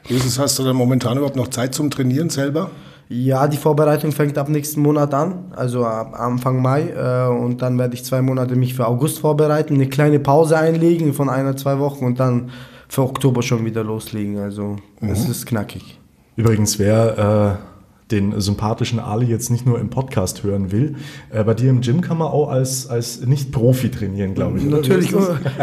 Jesus, 0.09 0.37
hast 0.41 0.59
du 0.59 0.65
da 0.65 0.73
momentan 0.73 1.19
überhaupt 1.19 1.37
noch 1.37 1.47
Zeit 1.47 1.73
zum 1.73 1.89
Trainieren 1.89 2.31
selber? 2.31 2.73
Ja, 3.09 3.47
die 3.47 3.57
Vorbereitung 3.57 4.11
fängt 4.11 4.37
ab 4.37 4.49
nächsten 4.49 4.83
Monat 4.83 5.15
an, 5.15 5.53
also 5.55 5.87
ab 5.87 6.19
Anfang 6.19 6.61
Mai. 6.61 6.89
Äh, 6.89 7.29
und 7.29 7.63
dann 7.63 7.79
werde 7.79 7.95
ich 7.95 8.05
zwei 8.05 8.23
Monate 8.23 8.57
mich 8.57 8.75
für 8.75 8.89
August 8.89 9.21
vorbereiten, 9.21 9.75
eine 9.75 9.87
kleine 9.87 10.19
Pause 10.19 10.59
einlegen 10.59 11.15
von 11.15 11.29
einer, 11.29 11.57
zwei 11.57 11.79
Wochen 11.79 12.05
und 12.05 12.19
dann 12.19 12.51
für 12.89 13.03
Oktober 13.03 13.41
schon 13.41 13.65
wieder 13.65 13.85
loslegen. 13.85 14.39
Also 14.39 14.79
es 15.01 15.29
ist 15.29 15.47
knackig. 15.47 16.01
Übrigens, 16.37 16.79
wer 16.79 17.59
äh, 17.61 18.11
den 18.11 18.41
sympathischen 18.41 18.99
Ali 18.99 19.27
jetzt 19.27 19.51
nicht 19.51 19.67
nur 19.67 19.79
im 19.79 19.91
Podcast 19.91 20.43
hören 20.43 20.73
will, 20.73 20.97
äh, 21.31 21.45
bei 21.45 21.55
dir 21.55 21.71
im 21.71 21.81
Gym 21.81 22.01
kann 22.01 22.19
man 22.19 22.29
auch 22.29 22.49
als, 22.49 22.89
als 22.89 23.25
Nicht-Profi 23.25 23.91
trainieren, 23.91 24.35
glaube 24.35 24.59
ich. 24.59 24.65
Natürlich, 24.65 25.11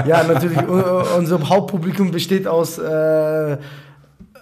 ja, 0.07 0.23
natürlich. 0.23 0.57
unser 1.17 1.49
Hauptpublikum 1.49 2.11
besteht 2.11 2.47
aus 2.47 2.77
äh, 2.77 3.57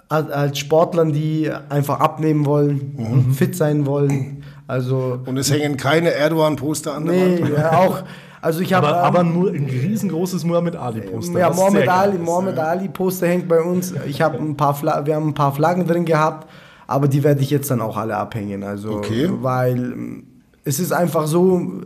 als 0.09 0.57
Sportlern, 0.57 1.13
die 1.13 1.51
einfach 1.69 1.99
abnehmen 1.99 2.45
wollen, 2.45 3.31
fit 3.33 3.55
sein 3.55 3.85
wollen. 3.85 4.43
Also 4.65 5.19
Und 5.25 5.37
es 5.37 5.51
hängen 5.51 5.77
keine 5.77 6.11
Erdogan-Poster 6.11 6.95
an 6.95 7.05
der 7.05 7.13
nee, 7.15 7.41
Wand? 7.41 7.53
ja, 7.57 7.77
auch. 7.77 8.03
Also 8.41 8.61
ich 8.61 8.73
habe 8.73 8.87
Aber, 8.87 8.97
ähm, 8.99 9.03
aber 9.05 9.23
nur 9.23 9.51
ein 9.51 9.65
riesengroßes 9.65 10.45
Muhammad 10.45 10.75
Ali-Poster. 10.75 11.39
Ja, 11.39 11.49
was 11.49 11.57
Mohamed 11.57 11.81
sehr 11.83 11.93
Ali, 11.93 12.11
geil. 12.11 12.21
Mohamed 12.25 12.57
Ali 12.59 12.87
Poster 12.87 13.27
hängt 13.27 13.47
bei 13.47 13.61
uns. 13.61 13.93
Ich 14.07 14.21
habe 14.21 14.37
ein 14.37 14.55
paar 14.55 14.73
Fla 14.73 15.05
wir 15.05 15.15
haben 15.15 15.29
ein 15.29 15.33
paar 15.33 15.53
Flaggen 15.53 15.85
drin 15.85 16.05
gehabt, 16.05 16.47
aber 16.87 17.07
die 17.07 17.23
werde 17.23 17.41
ich 17.41 17.49
jetzt 17.49 17.69
dann 17.69 17.81
auch 17.81 17.97
alle 17.97 18.15
abhängen. 18.17 18.63
Also 18.63 18.91
Okay. 18.93 19.29
weil 19.41 19.77
ähm, 19.77 20.23
es 20.63 20.79
ist 20.79 20.91
einfach 20.93 21.27
so, 21.27 21.81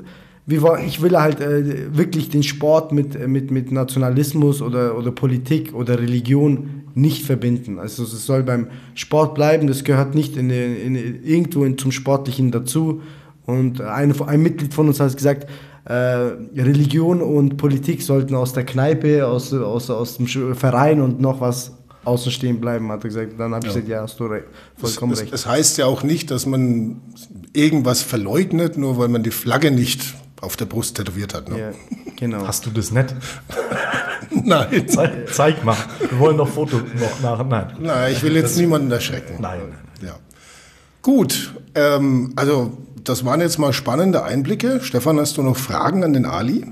ich 0.46 1.02
will 1.02 1.18
halt 1.18 1.40
äh, 1.40 1.96
wirklich 1.96 2.30
den 2.30 2.44
Sport 2.44 2.92
mit, 2.92 3.28
mit, 3.28 3.50
mit 3.50 3.72
Nationalismus 3.72 4.62
oder, 4.62 4.98
oder 4.98 5.12
Politik 5.12 5.74
oder 5.74 6.00
Religion 6.00 6.84
nicht 6.96 7.26
verbinden. 7.26 7.80
Also 7.80 8.04
es 8.04 8.26
soll 8.26 8.44
beim 8.44 8.68
Sport 8.94 9.36
bleiben, 9.36 9.68
das 9.68 9.84
gehört 9.84 10.16
nicht 10.16 10.38
in, 10.38 10.50
in, 10.50 10.96
irgendwo 11.24 11.64
in, 11.64 11.78
zum 11.78 11.92
Sportlichen 11.92 12.52
dazu. 12.52 13.02
Und 13.46 13.82
eine, 13.82 14.14
ein 14.28 14.42
Mitglied 14.42 14.74
von 14.74 14.88
uns 14.88 15.00
hat 15.00 15.16
gesagt, 15.16 15.48
äh, 15.86 15.94
Religion 15.94 17.22
und 17.22 17.58
Politik 17.58 18.02
sollten 18.02 18.36
aus 18.36 18.54
der 18.54 18.66
Kneipe, 18.66 19.28
aus, 19.28 19.54
aus, 19.54 19.90
aus 19.90 20.18
dem 20.18 20.28
Sch- 20.28 20.56
Verein 20.56 21.02
und 21.02 21.20
noch 21.20 21.42
was 21.42 21.74
außen 22.06 22.32
stehen 22.32 22.60
bleiben, 22.60 22.90
hat 22.92 23.04
er 23.04 23.10
gesagt. 23.10 23.34
Dann 23.40 23.54
habe 23.54 23.66
ich 23.68 23.74
gesagt, 23.74 23.88
ja, 23.90 24.02
hast 24.02 24.20
du 24.20 24.26
re 24.26 24.44
vollkommen 24.78 25.14
Es, 25.14 25.22
recht. 25.22 25.34
es 25.34 25.46
heißt 25.46 25.78
ja 25.78 25.86
auch 25.86 26.04
nicht, 26.04 26.32
dass 26.32 26.46
man 26.46 27.02
irgendwas 27.54 28.02
verleugnet, 28.02 28.78
nur 28.78 28.98
weil 28.98 29.08
man 29.08 29.24
die 29.24 29.32
Flagge 29.32 29.72
nicht 29.72 30.14
auf 30.42 30.58
der 30.58 30.66
Brust 30.66 30.98
tätowiert 30.98 31.34
hat. 31.34 31.50
Ne? 31.50 31.60
ja, 31.60 31.72
genau. 32.18 32.46
Hast 32.46 32.66
du 32.66 32.70
das 32.72 32.92
nicht? 32.92 33.16
Nein. 34.44 34.88
Zeig, 34.88 35.12
zeig 35.34 35.64
mal. 35.64 35.78
Wir 36.10 36.20
wollen 36.20 36.38
noch 36.38 36.48
Foto 36.50 36.78
noch 36.78 37.22
nach. 37.22 37.46
Nein. 37.48 37.68
Nein, 37.80 38.12
ich 38.14 38.24
will 38.24 38.36
jetzt 38.36 38.58
niemanden 38.58 38.92
erschrecken. 38.92 39.36
Nein. 39.40 39.60
Ja. 40.02 40.16
Gut, 41.02 41.54
ähm, 41.76 42.34
also 42.36 42.78
das 43.04 43.26
waren 43.26 43.42
jetzt 43.42 43.58
mal 43.60 43.74
spannende 43.74 44.24
Einblicke. 44.24 44.80
Stefan, 44.82 45.20
hast 45.20 45.38
du 45.38 45.42
noch 45.42 45.58
Fragen 45.58 46.04
an 46.04 46.14
den 46.14 46.26
Ali? 46.26 46.66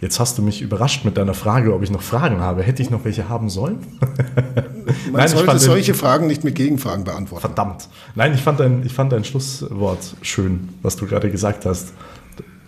Jetzt 0.00 0.20
hast 0.20 0.36
du 0.36 0.42
mich 0.42 0.60
überrascht 0.60 1.04
mit 1.04 1.16
deiner 1.16 1.34
Frage, 1.34 1.74
ob 1.74 1.82
ich 1.82 1.90
noch 1.90 2.02
Fragen 2.02 2.40
habe. 2.40 2.62
Hätte 2.62 2.82
ich 2.82 2.90
noch 2.90 3.04
welche 3.04 3.28
haben 3.28 3.48
sollen? 3.48 3.78
Man 3.98 5.12
Nein, 5.12 5.26
ich 5.26 5.30
sollte 5.30 5.58
solche 5.58 5.94
Fragen 5.94 6.26
nicht 6.26 6.44
mit 6.44 6.54
Gegenfragen 6.54 7.04
beantworten. 7.04 7.40
Verdammt. 7.40 7.88
Nein, 8.14 8.34
ich 8.34 8.42
fand, 8.42 8.60
dein, 8.60 8.84
ich 8.84 8.92
fand 8.92 9.12
dein 9.12 9.24
Schlusswort 9.24 10.14
schön, 10.20 10.68
was 10.82 10.96
du 10.96 11.06
gerade 11.06 11.30
gesagt 11.30 11.64
hast. 11.64 11.94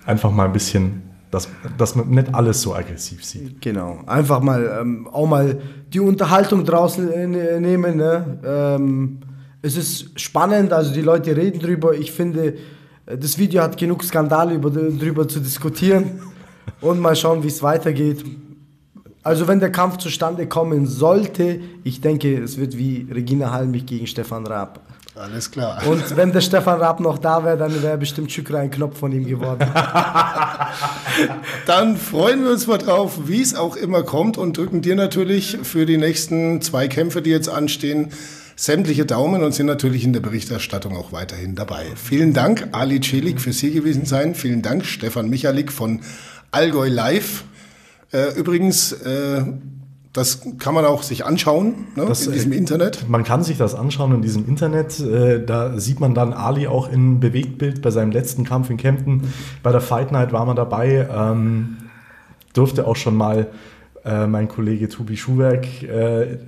Einfach 0.07 0.31
mal 0.31 0.47
ein 0.47 0.53
bisschen, 0.53 1.03
dass, 1.31 1.49
dass 1.77 1.95
man 1.95 2.09
nicht 2.09 2.35
alles 2.35 2.63
so 2.63 2.75
aggressiv 2.75 3.23
sieht. 3.25 3.61
Genau. 3.61 4.01
Einfach 4.07 4.41
mal 4.41 4.79
ähm, 4.81 5.07
auch 5.13 5.27
mal 5.27 5.61
die 5.93 6.01
Unterhaltung 6.01 6.65
draußen 6.65 7.13
äh, 7.13 7.61
nehmen. 7.61 7.97
Ne? 7.99 8.39
Ähm, 8.45 9.19
es 9.61 9.77
ist 9.77 10.19
spannend, 10.19 10.73
also 10.73 10.95
die 10.95 11.03
Leute 11.03 11.37
reden 11.37 11.59
drüber. 11.59 11.95
Ich 11.95 12.13
finde, 12.13 12.55
das 13.07 13.39
Video 13.39 13.63
hat 13.63 13.77
genug 13.77 14.03
Skandale 14.03 14.55
über, 14.55 14.71
drüber 14.71 15.29
zu 15.29 15.41
diskutieren 15.41 16.21
und 16.81 16.99
mal 16.99 17.15
schauen, 17.15 17.43
wie 17.45 17.49
es 17.49 17.63
weitergeht. 17.63 18.25
Also 19.23 19.49
wenn 19.49 19.61
der 19.61 19.71
Kampf 19.71 19.99
zustande 19.99 20.47
kommen 20.47 20.87
sollte, 20.87 21.61
ich 21.85 22.01
denke, 22.01 22.37
es 22.43 22.59
wird 22.59 22.77
wie 22.77 23.09
Regina 23.11 23.51
Halmich 23.53 23.87
gegen 23.87 24.07
Stefan 24.07 24.47
Raab. 24.47 24.81
Alles 25.15 25.51
klar. 25.51 25.83
Und 25.87 26.17
wenn 26.17 26.31
der 26.31 26.43
Stefan 26.43 26.79
Raab 26.79 27.01
noch 27.01 27.19
da 27.19 27.43
wäre, 27.43 27.57
dann 27.57 27.83
wäre 27.83 27.97
bestimmt 27.97 28.31
Schükre 28.31 28.59
ein 28.59 28.71
Knopf 28.71 28.99
von 28.99 29.13
ihm 29.13 29.25
geworden. 29.25 29.67
Dann 31.67 31.97
freuen 31.97 32.45
wir 32.45 32.51
uns 32.51 32.67
mal 32.67 32.77
drauf, 32.77 33.21
wie 33.25 33.41
es 33.41 33.55
auch 33.55 33.77
immer 33.77 34.03
kommt 34.03 34.37
und 34.37 34.59
drücken 34.59 34.83
dir 34.83 34.95
natürlich 34.95 35.59
für 35.63 35.87
die 35.87 35.97
nächsten 35.97 36.61
zwei 36.61 36.87
Kämpfe, 36.87 37.23
die 37.23 37.31
jetzt 37.31 37.49
anstehen, 37.49 38.11
sämtliche 38.57 39.05
Daumen 39.05 39.43
und 39.43 39.53
sind 39.55 39.67
natürlich 39.67 40.03
in 40.03 40.15
der 40.15 40.21
Berichterstattung 40.21 40.97
auch 40.97 41.13
weiterhin 41.13 41.55
dabei. 41.55 41.85
Vielen 41.95 42.33
Dank, 42.33 42.69
Ali 42.73 43.01
Celik, 43.01 43.41
fürs 43.41 43.59
hier 43.59 43.71
gewesen 43.71 44.07
sein. 44.07 44.35
Vielen 44.35 44.63
Dank, 44.63 44.87
Stefan 44.87 45.29
Michalik 45.29 45.71
von 45.71 46.01
Allgäu 46.51 46.89
Live. 46.89 47.45
Äh, 48.13 48.39
übrigens, 48.39 48.93
äh, 48.93 49.45
das 50.15 50.41
kann 50.59 50.73
man 50.73 50.87
auch 50.87 51.03
sich 51.03 51.27
anschauen 51.27 51.89
ne, 51.95 52.07
Das, 52.07 52.27
in 52.27 52.33
diesem 52.33 52.53
äh, 52.53 52.57
Internet. 52.57 53.07
Man 53.11 53.25
kann 53.25 53.45
sich 53.45 53.59
das 53.59 53.75
anschauen 53.75 54.15
in 54.15 54.23
diesem 54.23 54.49
Internet. 54.49 55.05
Da 55.47 55.79
sieht 55.79 56.01
man 56.01 56.15
dann 56.15 56.33
Ali 56.33 56.67
auch 56.67 56.91
in 56.91 57.21
Bewegtbild 57.21 57.83
bei 57.83 57.91
seinem 57.91 58.13
letzten 58.13 58.45
Kampf 58.45 58.71
in 58.71 58.79
Kempten. 58.79 59.35
Bei 59.63 59.73
der 59.73 59.83
Fight 59.83 60.13
Night 60.13 60.33
war 60.33 60.47
man 60.47 60.57
dabei. 60.57 61.07
Ähm, 61.15 61.77
durfte 62.55 62.87
auch 62.87 62.97
schon 62.97 63.15
mal 63.15 63.49
äh, 64.07 64.27
mein 64.27 64.49
Kollege 64.49 64.89
Tobi 64.89 65.17
Schuhwerk 65.17 65.83
äh, 65.83 66.39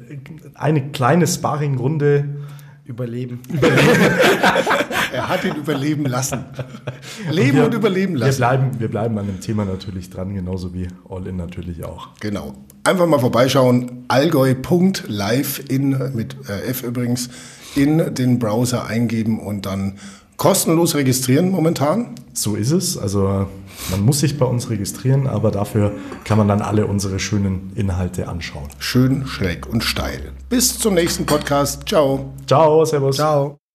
eine 0.55 0.91
kleine 0.91 1.27
Sparringrunde 1.27 2.25
Überleben. 2.89 3.41
Er 5.13 5.29
hat 5.29 5.45
ihn 5.45 5.55
überleben 5.57 6.05
lassen. 6.07 6.45
Leben 7.31 7.59
Wir- 7.59 7.65
und 7.67 7.75
überleben 7.75 8.15
Wir 8.15 8.21
lassen. 8.21 8.39
bleiben, 8.39 8.71
wir 8.79 8.89
bleiben 8.89 9.19
an 9.19 9.27
dem 9.27 9.41
Thema 9.41 9.65
natürlich 9.65 10.09
dran, 10.11 10.35
genauso 10.35 10.73
wie 10.75 10.89
All 11.09 11.27
In 11.27 11.37
natürlich 11.37 11.85
auch. 11.85 12.09
Genau. 12.21 12.55
Einfach 12.85 13.07
mal 13.07 13.19
vorbeischauen. 13.19 14.05
Allgäu.live 14.09 15.65
in, 15.69 15.91
mit 16.15 16.37
äh, 16.49 16.71
F 16.71 16.83
übrigens, 16.83 17.29
in 17.75 18.15
den 18.15 18.39
Browser 18.39 18.87
eingeben 18.87 19.39
und 19.39 19.67
dann 19.67 19.99
kostenlos 20.39 20.95
registrieren 20.95 21.51
momentan. 21.51 22.15
So 22.33 22.55
ist 22.57 22.71
es. 22.71 22.97
Also 22.97 23.47
man 23.91 24.01
muss 24.01 24.21
sich 24.21 24.39
bei 24.39 24.47
uns 24.47 24.71
registrieren, 24.71 25.27
aber 25.27 25.51
dafür 25.51 25.93
kann 26.25 26.39
man 26.39 26.49
dann 26.49 26.63
alle 26.63 26.87
unsere 26.87 27.19
schönen 27.19 27.73
Inhalte 27.75 28.29
anschauen. 28.29 28.69
Schön, 28.79 29.27
schräg 29.27 29.67
und 29.67 29.85
steil. 29.85 30.33
Bis 30.49 30.79
zum 30.79 30.95
nächsten 30.95 31.27
Podcast. 31.27 31.87
Ciao. 31.87 32.33
Ciao, 32.47 32.85
Servus. 32.87 33.17
Ciao. 33.17 33.68